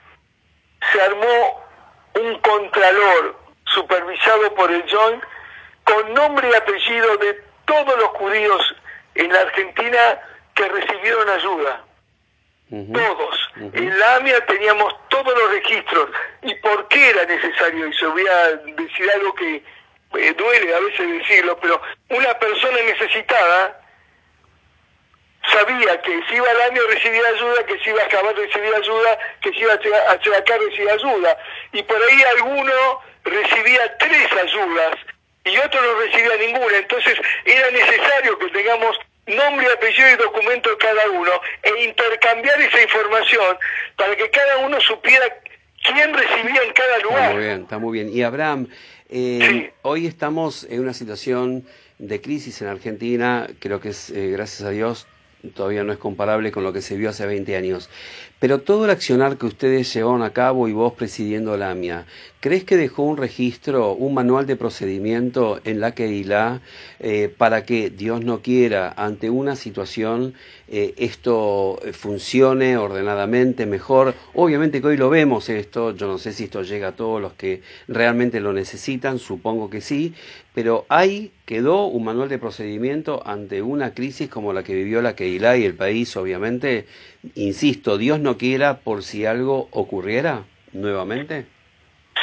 se 0.92 1.00
armó 1.00 1.64
un 2.14 2.38
contralor 2.40 3.36
supervisado 3.66 4.54
por 4.54 4.70
el 4.70 4.82
Joint 4.90 5.22
con 5.86 6.14
nombre 6.14 6.50
y 6.50 6.54
apellido 6.54 7.16
de 7.18 7.40
todos 7.64 7.98
los 7.98 8.08
judíos 8.08 8.74
en 9.14 9.32
la 9.32 9.40
Argentina 9.40 10.20
que 10.54 10.68
recibieron 10.68 11.28
ayuda. 11.30 11.84
Todos. 12.68 13.50
En 13.74 13.96
la 13.96 14.16
AMIA 14.16 14.44
teníamos 14.46 14.92
todos 15.08 15.32
los 15.32 15.50
registros. 15.52 16.10
¿Y 16.42 16.52
por 16.56 16.88
qué 16.88 17.10
era 17.10 17.24
necesario 17.24 17.86
eso? 17.86 18.10
Voy 18.10 18.26
a 18.26 18.48
decir 18.56 19.10
algo 19.14 19.32
que 19.34 19.62
eh, 20.18 20.34
duele 20.36 20.74
a 20.74 20.80
veces 20.80 21.08
decirlo, 21.18 21.56
pero 21.60 21.80
una 22.08 22.34
persona 22.34 22.78
necesitada 22.82 23.80
sabía 25.52 26.02
que 26.02 26.20
si 26.28 26.34
iba 26.34 26.50
al 26.50 26.62
AMIA 26.62 26.82
recibía 26.88 27.28
ayuda, 27.28 27.66
que 27.66 27.78
si 27.78 27.90
iba 27.90 28.02
a 28.02 28.06
acabar 28.06 28.34
recibir 28.34 28.74
ayuda, 28.74 29.18
que 29.40 29.52
si 29.52 29.60
iba 29.60 29.72
a 29.72 30.38
acá 30.38 30.58
recibir 30.58 30.90
ayuda. 30.90 31.38
Y 31.72 31.82
por 31.84 32.02
ahí 32.02 32.22
alguno 32.36 33.00
recibía 33.22 33.96
tres 33.98 34.32
ayudas 34.32 34.96
y 35.46 35.56
otro 35.58 35.80
no 35.80 36.00
recibía 36.00 36.36
ninguna. 36.38 36.78
Entonces 36.78 37.14
era 37.44 37.70
necesario 37.70 38.38
que 38.38 38.48
tengamos 38.48 38.96
nombre, 39.26 39.66
apellido 39.72 40.08
y 40.12 40.16
documento 40.16 40.70
de 40.70 40.76
cada 40.76 41.10
uno 41.10 41.32
e 41.62 41.84
intercambiar 41.84 42.60
esa 42.60 42.82
información 42.82 43.56
para 43.96 44.16
que 44.16 44.30
cada 44.30 44.58
uno 44.58 44.80
supiera 44.80 45.26
quién 45.82 46.14
recibía 46.14 46.62
en 46.62 46.72
cada 46.72 46.98
lugar. 46.98 47.22
Está 47.22 47.32
muy 47.32 47.42
bien, 47.44 47.62
está 47.62 47.78
muy 47.78 47.92
bien. 47.92 48.08
Y 48.12 48.22
Abraham, 48.22 48.68
eh, 49.08 49.72
hoy 49.82 50.06
estamos 50.06 50.64
en 50.70 50.80
una 50.80 50.92
situación 50.92 51.64
de 51.98 52.20
crisis 52.20 52.60
en 52.62 52.68
Argentina, 52.68 53.48
creo 53.58 53.80
que 53.80 53.90
es, 53.90 54.10
eh, 54.10 54.30
gracias 54.30 54.62
a 54.62 54.70
Dios, 54.70 55.06
todavía 55.54 55.84
no 55.84 55.92
es 55.92 55.98
comparable 55.98 56.52
con 56.52 56.64
lo 56.64 56.72
que 56.72 56.82
se 56.82 56.96
vio 56.96 57.10
hace 57.10 57.26
20 57.26 57.56
años. 57.56 57.88
Pero 58.38 58.60
todo 58.60 58.84
el 58.84 58.90
accionar 58.90 59.38
que 59.38 59.46
ustedes 59.46 59.94
llevaron 59.94 60.22
a 60.22 60.34
cabo 60.34 60.68
y 60.68 60.72
vos 60.72 60.92
presidiendo 60.92 61.56
la 61.56 61.70
AMIA, 61.70 62.04
¿crees 62.40 62.64
que 62.64 62.76
dejó 62.76 63.02
un 63.02 63.16
registro, 63.16 63.94
un 63.94 64.12
manual 64.12 64.46
de 64.46 64.56
procedimiento 64.56 65.58
en 65.64 65.80
la 65.80 65.94
que 65.94 66.06
eh, 66.98 67.34
para 67.36 67.64
que, 67.64 67.88
Dios 67.88 68.22
no 68.22 68.42
quiera, 68.42 68.92
ante 68.94 69.30
una 69.30 69.56
situación 69.56 70.34
eh, 70.68 70.94
esto 70.98 71.80
funcione 71.92 72.76
ordenadamente, 72.76 73.66
mejor? 73.66 74.14
Obviamente 74.34 74.80
que 74.80 74.86
hoy 74.88 74.96
lo 74.96 75.10
vemos 75.10 75.48
esto, 75.48 75.94
yo 75.94 76.06
no 76.06 76.18
sé 76.18 76.32
si 76.32 76.44
esto 76.44 76.62
llega 76.62 76.88
a 76.88 76.96
todos 76.96 77.20
los 77.20 77.34
que 77.34 77.62
realmente 77.88 78.40
lo 78.40 78.52
necesitan, 78.52 79.18
supongo 79.18 79.70
que 79.70 79.80
sí, 79.80 80.14
pero 80.54 80.86
ahí 80.88 81.32
quedó 81.44 81.86
un 81.86 82.04
manual 82.04 82.28
de 82.28 82.38
procedimiento 82.38 83.22
ante 83.26 83.62
una 83.62 83.94
crisis 83.94 84.28
como 84.28 84.52
la 84.52 84.64
que 84.64 84.74
vivió 84.74 85.02
la 85.02 85.14
Keilah 85.14 85.56
y 85.56 85.64
el 85.64 85.74
país, 85.74 86.16
obviamente, 86.16 86.86
insisto, 87.34 87.98
Dios 87.98 88.20
no 88.20 88.36
quiera 88.38 88.78
por 88.78 89.02
si 89.02 89.26
algo 89.26 89.68
ocurriera 89.70 90.44
nuevamente? 90.72 91.46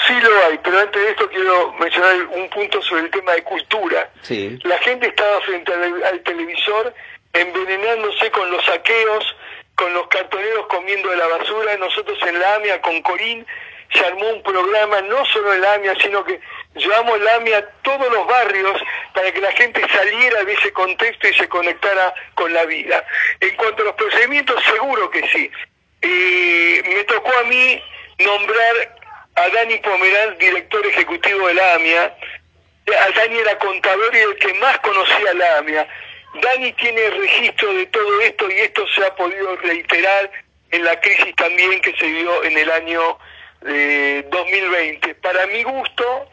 Sí 0.08 0.14
lo 0.22 0.46
hay, 0.46 0.60
pero 0.64 0.80
antes 0.80 1.02
de 1.02 1.12
esto 1.12 1.30
quiero 1.30 1.74
mencionar 1.74 2.16
un 2.36 2.50
punto 2.50 2.82
sobre 2.82 3.04
el 3.04 3.12
tema 3.12 3.34
de 3.34 3.44
cultura. 3.44 4.10
Sí. 4.22 4.58
La 4.64 4.78
gente 4.80 5.08
estaba 5.08 5.40
frente 5.42 5.72
al, 5.72 6.20
televisor 6.22 6.94
envenenándose 7.34 8.32
con 8.32 8.50
los 8.52 8.64
saqueos, 8.66 9.36
con 9.76 9.94
los 9.94 10.08
cartoneros 10.08 10.68
comiendo 10.68 11.10
de 11.10 11.18
la 11.18 11.28
basura. 11.28 11.76
Nosotros 11.78 12.18
en 12.28 12.40
la 12.40 12.56
AMIA 12.56 12.82
con 12.82 13.02
Corín 13.02 13.46
se 13.92 14.00
armó 14.06 14.28
un 14.30 14.42
programa, 14.44 15.02
no 15.02 15.26
solo 15.26 15.54
en 15.54 15.62
la 15.62 15.74
AMIA, 15.74 15.96
sino 16.02 16.24
que 16.24 16.40
llevamos 16.76 17.20
la 17.22 17.36
AMIA 17.36 17.58
a 17.58 17.66
todos 17.84 18.12
los 18.12 18.26
barrios 18.28 18.82
para 19.14 19.32
que 19.32 19.42
la 19.42 19.52
gente 19.52 19.82
saliera 19.88 20.44
de 20.44 20.54
ese 20.54 20.72
contexto 20.74 21.28
y 21.28 21.34
se 21.34 21.48
conectara 21.48 22.14
con 22.36 22.54
la 22.54 22.66
vida. 22.66 23.06
En 23.40 23.56
cuanto 23.56 23.84
a 23.84 23.86
los 23.86 23.96
procedimientos, 23.96 24.64
seguro 24.64 25.10
que 25.12 25.28
sí. 25.28 25.52
Me 26.02 27.04
tocó 27.06 27.32
a 27.38 27.44
mí 27.44 27.82
nombrar 28.20 28.96
a 29.36 29.50
Dani 29.50 29.78
Pomerán, 29.78 30.38
director 30.38 30.86
ejecutivo 30.86 31.48
de 31.48 31.54
la 31.54 31.74
AMIA. 31.76 32.16
Dani 33.16 33.38
era 33.38 33.58
contador 33.60 34.16
y 34.16 34.20
el 34.20 34.36
que 34.38 34.54
más 34.56 34.78
conocía 34.80 35.34
la 35.36 35.58
AMIA. 35.60 35.88
Dani 36.42 36.74
tiene 36.74 37.10
registro 37.12 37.74
de 37.74 37.86
todo 37.88 38.22
esto 38.22 38.50
y 38.50 38.54
esto 38.56 38.88
se 38.88 39.06
ha 39.06 39.16
podido 39.16 39.56
reiterar 39.58 40.32
en 40.72 40.84
la 40.84 41.00
crisis 41.00 41.36
también 41.36 41.80
que 41.82 41.96
se 41.96 42.08
dio 42.08 42.44
en 42.44 42.58
el 42.58 42.72
año 42.72 43.18
2020. 43.62 45.10
Eh, 45.10 45.16
Para 45.16 45.46
mi 45.48 45.64
gusto, 45.64 46.30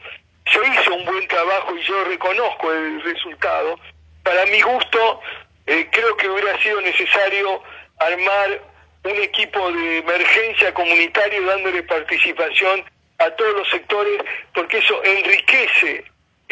se 0.51 0.59
hizo 0.59 0.95
un 0.95 1.05
buen 1.05 1.29
trabajo 1.29 1.77
y 1.77 1.83
yo 1.83 2.05
reconozco 2.05 2.73
el 2.73 3.03
resultado. 3.03 3.79
Para 4.23 4.47
mi 4.47 4.61
gusto, 4.63 5.21
eh, 5.67 5.87
creo 5.93 6.17
que 6.17 6.29
hubiera 6.29 6.61
sido 6.63 6.81
necesario 6.81 7.63
armar 7.99 8.61
un 9.05 9.17
equipo 9.17 9.71
de 9.73 9.99
emergencia 9.99 10.73
comunitario 10.75 11.45
dándole 11.45 11.83
participación 11.83 12.85
a 13.19 13.31
todos 13.31 13.55
los 13.55 13.71
sectores, 13.71 14.23
porque 14.55 14.79
eso 14.79 15.05
enriquece 15.05 16.05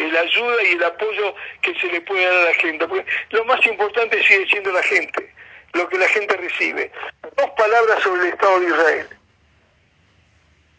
la 0.07 0.21
ayuda 0.21 0.63
y 0.63 0.73
el 0.73 0.83
apoyo 0.83 1.35
que 1.61 1.73
se 1.75 1.87
le 1.87 2.01
puede 2.01 2.25
dar 2.25 2.33
a 2.33 2.43
la 2.45 2.53
gente. 2.55 2.87
Porque 2.87 3.05
lo 3.31 3.45
más 3.45 3.65
importante 3.65 4.23
sigue 4.23 4.47
siendo 4.49 4.71
la 4.71 4.83
gente, 4.83 5.33
lo 5.73 5.87
que 5.89 5.97
la 5.97 6.07
gente 6.07 6.37
recibe. 6.37 6.91
Dos 7.35 7.49
palabras 7.51 8.01
sobre 8.03 8.21
el 8.21 8.27
Estado 8.33 8.59
de 8.59 8.67
Israel. 8.67 9.09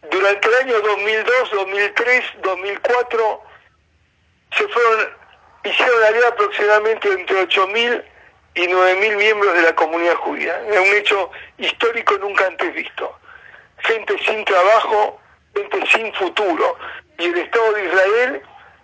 Durante 0.09 0.47
el 0.47 0.55
año 0.55 0.81
2002, 0.81 1.51
2003, 1.51 2.23
2004, 2.41 3.41
se 4.57 4.67
fueron, 4.67 5.09
hicieron 5.63 6.01
la 6.01 6.27
aproximadamente 6.27 7.11
entre 7.11 7.47
8.000 7.47 8.03
y 8.55 8.61
9.000 8.67 9.15
miembros 9.15 9.53
de 9.53 9.61
la 9.61 9.75
comunidad 9.75 10.15
judía. 10.15 10.61
Es 10.69 10.79
un 10.79 10.95
hecho 10.95 11.31
histórico 11.57 12.17
nunca 12.17 12.47
antes 12.47 12.73
visto. 12.73 13.15
Gente 13.77 14.17
sin 14.25 14.43
trabajo, 14.45 15.21
gente 15.55 15.85
sin 15.87 16.13
futuro. 16.15 16.77
Y 17.17 17.25
el 17.25 17.37
Estado 17.37 17.71
de 17.73 17.85
Israel 17.85 18.41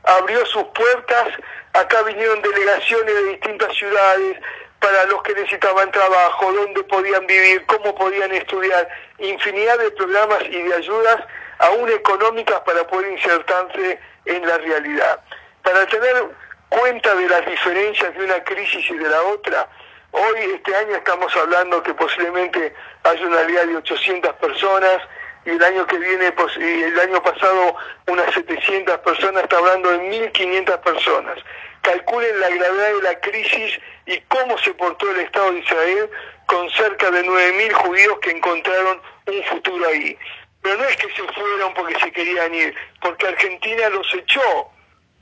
abrió 0.08 0.46
sus 0.46 0.64
puertas, 0.66 1.28
acá 1.74 2.02
vinieron 2.04 2.42
delegaciones 2.42 3.14
de 3.14 3.24
distintas 3.26 3.76
ciudades 3.76 4.38
para 4.80 5.06
los 5.06 5.22
que 5.24 5.34
necesitaban 5.34 5.92
trabajo, 5.92 6.54
dónde 6.54 6.84
podían 6.84 7.26
vivir, 7.26 7.66
cómo 7.66 7.94
podían 7.96 8.32
estudiar, 8.32 8.88
infinidad 9.20 9.78
de 9.80 9.92
programas 9.92 10.44
y 10.44 10.62
de 10.62 10.74
ayudas, 10.76 11.18
aún 11.60 11.90
económicas, 11.90 12.60
para 12.62 12.86
poder 12.88 13.12
insertarse 13.12 14.00
en 14.26 14.48
la 14.48 14.58
realidad. 14.60 15.20
Para 15.64 15.86
tener 15.88 16.26
cuenta 16.70 17.16
de 17.16 17.28
las 17.28 17.46
diferencias 17.46 18.16
de 18.16 18.24
una 18.24 18.44
crisis 18.44 18.90
y 18.90 18.98
de 18.98 19.10
la 19.10 19.22
otra. 19.24 19.68
Hoy, 20.12 20.40
este 20.56 20.76
año, 20.76 20.96
estamos 20.96 21.36
hablando 21.36 21.84
que 21.84 21.94
posiblemente 21.94 22.74
haya 23.04 23.26
una 23.26 23.38
realidad 23.38 23.66
de 23.66 23.78
800 23.78 24.34
personas 24.36 25.02
y 25.48 25.50
el 25.50 25.64
año 25.64 25.88
que 25.88 25.98
viene, 25.98 26.34
y 26.60 26.84
el 26.84 27.00
año 27.00 27.24
pasado, 27.24 27.78
unas 28.08 28.34
700 28.34 28.98
personas, 28.98 29.44
está 29.44 29.58
hablando 29.58 29.92
de 29.92 30.00
1.500 30.34 30.78
personas. 30.82 31.40
Calculen 31.84 32.42
la 32.42 32.50
gravedad 32.50 32.96
de 32.96 33.02
la 33.02 33.20
crisis 33.22 33.80
y 34.08 34.20
cómo 34.28 34.58
se 34.58 34.74
portó 34.74 35.10
el 35.10 35.22
Estado 35.22 35.54
de 35.54 35.60
Israel 35.60 36.10
con 36.48 36.70
cerca 36.72 37.10
de 37.12 37.24
9.000 37.24 37.72
judíos 37.72 38.20
que 38.20 38.32
encontraron 38.32 39.02
un 39.28 39.44
futuro 39.46 39.88
ahí. 39.88 40.18
Pero 40.62 40.80
no 40.80 40.84
es 40.84 40.98
que 40.98 41.14
se 41.14 41.24
fueran 41.32 41.74
porque 41.76 41.98
se 41.98 42.12
querían 42.12 42.54
ir, 42.54 42.76
porque 43.02 43.28
Argentina 43.28 43.88
los 43.88 44.14
echó, 44.16 44.70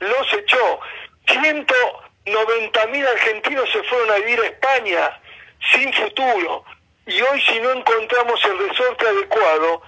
los 0.00 0.34
echó. 0.34 0.80
190 1.26 2.86
mil 2.88 3.06
argentinos 3.06 3.70
se 3.70 3.80
fueron 3.84 4.10
a 4.10 4.16
vivir 4.16 4.40
a 4.40 4.46
España 4.46 5.20
sin 5.72 5.92
futuro. 5.92 6.64
Y 7.06 7.22
hoy 7.22 7.40
si 7.42 7.60
no 7.60 7.70
encontramos 7.70 8.44
el 8.44 8.58
resorte 8.68 9.06
adecuado, 9.06 9.82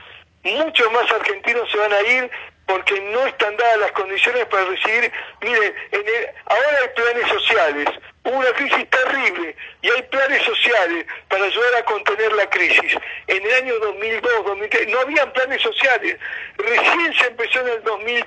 muchos 0.57 0.93
más 0.93 1.11
argentinos 1.11 1.71
se 1.71 1.79
van 1.79 1.93
a 1.93 2.01
ir 2.03 2.31
porque 2.69 3.01
no 3.01 3.27
están 3.27 3.57
dadas 3.57 3.79
las 3.79 3.93
condiciones 3.93 4.45
para 4.47 4.67
recibir, 4.67 5.11
miren, 5.41 5.75
en 5.91 6.05
ahora 6.45 6.79
hay 6.83 6.89
planes 6.95 7.29
sociales, 7.29 7.89
hubo 8.25 8.37
una 8.37 8.53
crisis 8.53 8.91
terrible 8.91 9.57
y 9.81 9.91
hay 9.91 10.03
planes 10.03 10.43
sociales 10.43 11.07
para 11.29 11.45
ayudar 11.45 11.77
a 11.77 11.85
contener 11.87 12.31
la 12.35 12.49
crisis. 12.51 12.95
En 13.27 13.43
el 13.43 13.55
año 13.55 13.79
2002, 13.79 14.45
2003, 14.45 14.89
no 14.89 15.01
habían 15.01 15.33
planes 15.33 15.63
sociales, 15.63 16.19
recién 16.59 17.15
se 17.15 17.27
empezó 17.29 17.61
en 17.61 17.69
el 17.69 17.83
2000, 17.85 18.27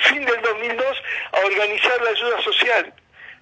fin 0.00 0.24
del 0.24 0.40
2002 0.40 1.02
a 1.32 1.38
organizar 1.44 2.00
la 2.00 2.10
ayuda 2.10 2.42
social. 2.42 2.94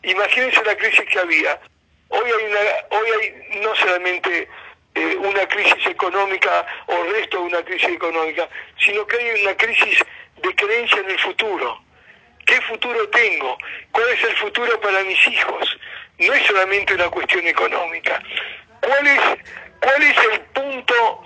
Imagínense 0.03 0.65
la 0.65 0.77
crisis 0.77 1.05
que 1.05 1.21
había. 1.21 1.61
Hoy 2.09 2.25
hay, 2.25 2.47
una, 2.47 2.61
hoy 2.99 3.09
hay 3.11 3.61
no 3.61 3.77
solamente 3.77 4.49
eh, 4.95 5.17
una 5.17 5.47
crisis 5.47 5.87
económica 5.87 6.67
o 6.87 7.03
resto 7.05 7.39
de 7.39 7.45
una 7.45 7.63
crisis 7.63 7.91
económica, 7.91 8.49
sino 8.79 9.07
que 9.07 9.17
hay 9.17 9.43
una 9.43 9.57
crisis 9.57 10.03
de 10.43 10.55
creencia 10.55 10.99
en 10.99 11.11
el 11.11 11.19
futuro. 11.19 11.81
¿Qué 12.47 12.61
futuro 12.63 13.09
tengo? 13.11 13.57
¿Cuál 13.93 14.09
es 14.09 14.25
el 14.25 14.37
futuro 14.37 14.81
para 14.81 15.03
mis 15.05 15.27
hijos? 15.29 15.79
No 16.19 16.33
es 16.33 16.47
solamente 16.47 16.95
una 16.95 17.09
cuestión 17.09 17.47
económica. 17.47 18.21
¿Cuál 18.81 19.07
es, 19.07 19.21
cuál 19.81 20.03
es 20.03 20.17
el 20.33 20.41
punto 20.41 21.23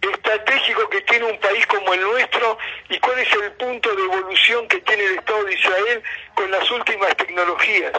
estratégico 0.00 0.88
que 0.90 1.00
tiene 1.02 1.26
un 1.26 1.38
país 1.38 1.66
como 1.66 1.94
el 1.94 2.00
nuestro 2.00 2.58
y 2.88 2.98
cuál 2.98 3.18
es 3.20 3.32
el 3.32 3.52
punto 3.52 3.94
de 3.94 4.02
evolución 4.02 4.66
que 4.68 4.80
tiene 4.80 5.04
el 5.04 5.18
Estado 5.18 5.44
de 5.44 5.54
Israel 5.54 6.02
con 6.34 6.50
las 6.50 6.70
últimas 6.70 7.16
tecnologías? 7.16 7.92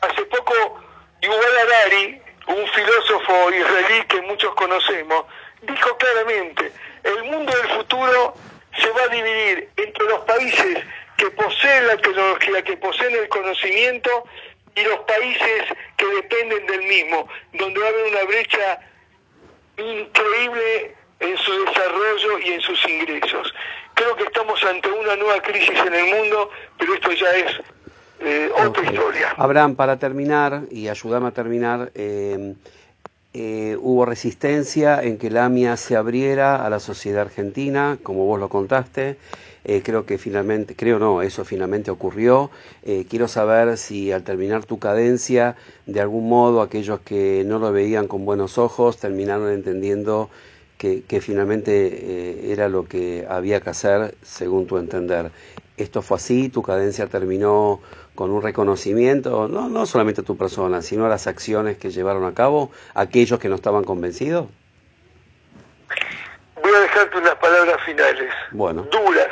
Hace 0.00 0.24
poco 0.24 0.80
Yuval 1.20 1.58
Harari, 1.58 2.22
un 2.46 2.66
filósofo 2.68 3.50
israelí 3.50 4.04
que 4.08 4.20
muchos 4.22 4.54
conocemos, 4.54 5.24
dijo 5.62 5.96
claramente, 5.96 6.72
el 7.02 7.24
mundo 7.24 7.52
del 7.52 7.68
futuro 7.70 8.34
se 8.78 8.88
va 8.90 9.02
a 9.02 9.08
dividir 9.08 9.68
entre 9.76 10.04
los 10.04 10.20
países 10.20 10.84
que 11.16 11.30
poseen 11.30 11.86
la 11.86 11.96
tecnología, 11.96 12.62
que 12.62 12.76
poseen 12.76 13.14
el 13.14 13.28
conocimiento, 13.28 14.24
y 14.76 14.82
los 14.82 14.98
países 15.00 15.64
que 15.96 16.06
dependen 16.06 16.66
del 16.66 16.82
mismo, 16.82 17.26
donde 17.54 17.80
va 17.80 17.86
a 17.86 17.88
haber 17.88 18.04
una 18.12 18.24
brecha 18.24 18.78
increíble 19.78 20.94
en 21.20 21.38
su 21.38 21.64
desarrollo 21.64 22.38
y 22.40 22.52
en 22.52 22.60
sus 22.60 22.88
ingresos. 22.88 23.54
Creo 23.94 24.14
que 24.16 24.24
estamos 24.24 24.62
ante 24.64 24.90
una 24.90 25.16
nueva 25.16 25.40
crisis 25.40 25.78
en 25.78 25.94
el 25.94 26.14
mundo, 26.14 26.50
pero 26.78 26.94
esto 26.94 27.10
ya 27.12 27.30
es 27.36 27.56
eh, 28.20 28.48
otra 28.66 28.84
historia. 28.84 29.28
Abraham, 29.36 29.76
para 29.76 29.98
terminar, 29.98 30.62
y 30.70 30.88
ayúdame 30.88 31.28
a 31.28 31.30
terminar, 31.32 31.90
eh, 31.94 32.54
eh, 33.34 33.76
hubo 33.80 34.06
resistencia 34.06 35.02
en 35.02 35.18
que 35.18 35.30
la 35.30 35.44
AMIA 35.44 35.76
se 35.76 35.96
abriera 35.96 36.64
a 36.64 36.70
la 36.70 36.80
sociedad 36.80 37.22
argentina, 37.22 37.98
como 38.02 38.24
vos 38.26 38.40
lo 38.40 38.48
contaste. 38.48 39.18
creo 39.82 40.06
que 40.06 40.16
finalmente, 40.16 40.76
creo 40.76 41.00
no, 41.00 41.22
eso 41.22 41.44
finalmente 41.44 41.90
ocurrió. 41.90 42.50
quiero 43.10 43.26
saber 43.26 43.76
si 43.78 44.12
al 44.12 44.22
terminar 44.22 44.64
tu 44.64 44.78
cadencia, 44.78 45.56
de 45.86 46.00
algún 46.00 46.28
modo 46.28 46.62
aquellos 46.62 47.00
que 47.00 47.42
no 47.44 47.58
lo 47.58 47.72
veían 47.72 48.06
con 48.06 48.24
buenos 48.24 48.58
ojos 48.58 48.98
terminaron 48.98 49.50
entendiendo 49.50 50.30
que, 50.78 51.02
que 51.02 51.20
finalmente 51.20 52.52
era 52.52 52.68
lo 52.68 52.84
que 52.84 53.26
había 53.28 53.60
que 53.60 53.70
hacer 53.70 54.14
según 54.22 54.68
tu 54.68 54.78
entender. 54.78 55.32
¿Esto 55.76 56.00
fue 56.00 56.16
así? 56.16 56.48
¿Tu 56.48 56.62
cadencia 56.62 57.06
terminó 57.06 57.80
con 58.16 58.32
un 58.32 58.42
reconocimiento, 58.42 59.46
no, 59.46 59.68
no 59.68 59.86
solamente 59.86 60.22
a 60.22 60.24
tu 60.24 60.36
persona, 60.36 60.82
sino 60.82 61.06
a 61.06 61.08
las 61.08 61.28
acciones 61.28 61.76
que 61.76 61.90
llevaron 61.90 62.24
a 62.24 62.34
cabo 62.34 62.72
aquellos 62.94 63.38
que 63.38 63.48
no 63.48 63.54
estaban 63.54 63.84
convencidos? 63.84 64.48
Voy 66.60 66.74
a 66.74 66.80
dejarte 66.80 67.18
unas 67.18 67.36
palabras 67.36 67.76
finales, 67.84 68.32
bueno. 68.50 68.82
duras. 68.90 69.28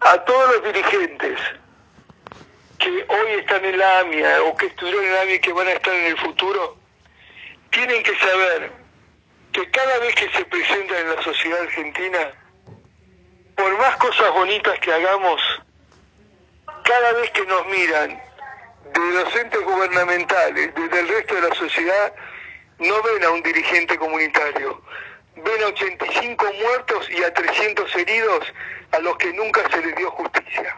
A 0.00 0.24
todos 0.24 0.56
los 0.56 0.72
dirigentes 0.72 1.38
que 2.78 2.88
hoy 2.88 3.40
están 3.40 3.64
en 3.64 3.76
la 3.76 3.98
AMIA 3.98 4.42
o 4.44 4.56
que 4.56 4.66
estuvieron 4.66 5.04
en 5.04 5.12
la 5.12 5.22
AMIA 5.22 5.34
y 5.34 5.40
que 5.40 5.52
van 5.52 5.66
a 5.66 5.72
estar 5.72 5.92
en 5.92 6.06
el 6.06 6.18
futuro, 6.18 6.76
tienen 7.70 8.02
que 8.04 8.16
saber 8.16 8.70
que 9.52 9.68
cada 9.70 9.98
vez 9.98 10.14
que 10.14 10.30
se 10.30 10.44
presentan 10.44 10.96
en 10.98 11.16
la 11.16 11.22
sociedad 11.22 11.60
argentina, 11.60 12.18
por 13.56 13.76
más 13.78 13.96
cosas 13.96 14.32
bonitas 14.32 14.78
que 14.78 14.92
hagamos, 14.92 15.40
cada 16.88 17.12
vez 17.12 17.30
que 17.32 17.44
nos 17.44 17.66
miran 17.66 18.18
de 18.94 19.12
docentes 19.22 19.62
gubernamentales, 19.62 20.74
desde 20.74 21.00
el 21.00 21.08
resto 21.08 21.34
de 21.34 21.42
la 21.42 21.54
sociedad, 21.54 22.14
no 22.78 23.02
ven 23.02 23.24
a 23.24 23.30
un 23.30 23.42
dirigente 23.42 23.98
comunitario, 23.98 24.80
ven 25.36 25.62
a 25.64 25.66
85 25.66 26.46
muertos 26.62 27.10
y 27.10 27.22
a 27.22 27.34
300 27.34 27.94
heridos 27.94 28.46
a 28.92 28.98
los 29.00 29.18
que 29.18 29.32
nunca 29.34 29.60
se 29.70 29.82
les 29.82 29.96
dio 29.96 30.10
justicia. 30.12 30.76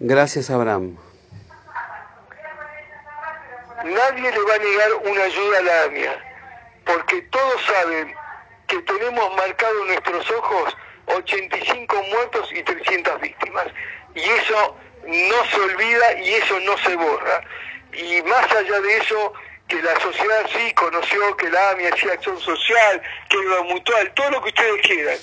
Gracias, 0.00 0.50
Abraham. 0.50 0.96
Nadie 3.84 4.32
le 4.32 4.40
va 4.40 4.54
a 4.54 4.58
negar 4.58 4.94
una 5.04 5.22
ayuda 5.22 5.58
a 5.58 5.62
la 5.62 5.82
AMIA, 5.84 6.24
porque 6.84 7.22
todos 7.22 7.62
saben 7.64 8.12
que 8.66 8.82
tenemos 8.82 9.36
marcado 9.36 9.82
en 9.82 9.88
nuestros 9.88 10.30
ojos 10.32 10.76
85 11.08 12.02
muertos 12.10 12.50
y 12.52 12.62
300 12.62 13.20
víctimas. 13.20 13.66
Y 14.14 14.20
eso 14.20 14.76
no 15.06 15.44
se 15.50 15.60
olvida 15.60 16.20
y 16.20 16.34
eso 16.34 16.60
no 16.60 16.76
se 16.78 16.96
borra. 16.96 17.40
Y 17.92 18.22
más 18.22 18.52
allá 18.52 18.80
de 18.80 18.96
eso, 18.98 19.32
que 19.68 19.82
la 19.82 19.98
sociedad 20.00 20.46
sí 20.52 20.72
conoció 20.74 21.36
que 21.36 21.50
la 21.50 21.70
AMIA 21.70 21.90
hacía 21.92 22.12
acción 22.12 22.38
social, 22.40 23.02
que 23.28 23.36
iba 23.36 23.62
mutual, 23.64 24.12
todo 24.14 24.30
lo 24.30 24.42
que 24.42 24.48
ustedes 24.48 24.82
quieran. 24.82 25.18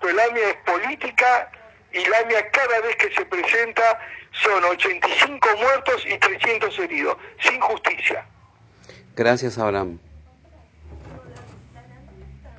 Pero 0.00 0.14
la 0.14 0.24
AMIA 0.24 0.50
es 0.50 0.56
política 0.64 1.50
y 1.92 2.04
la 2.06 2.18
AMIA 2.18 2.50
cada 2.50 2.80
vez 2.80 2.96
que 2.96 3.10
se 3.14 3.24
presenta 3.26 4.00
son 4.42 4.64
85 4.64 5.48
muertos 5.58 6.04
y 6.06 6.18
300 6.18 6.78
heridos, 6.80 7.16
sin 7.38 7.60
justicia. 7.60 8.26
Gracias, 9.14 9.58
Abraham. 9.58 10.00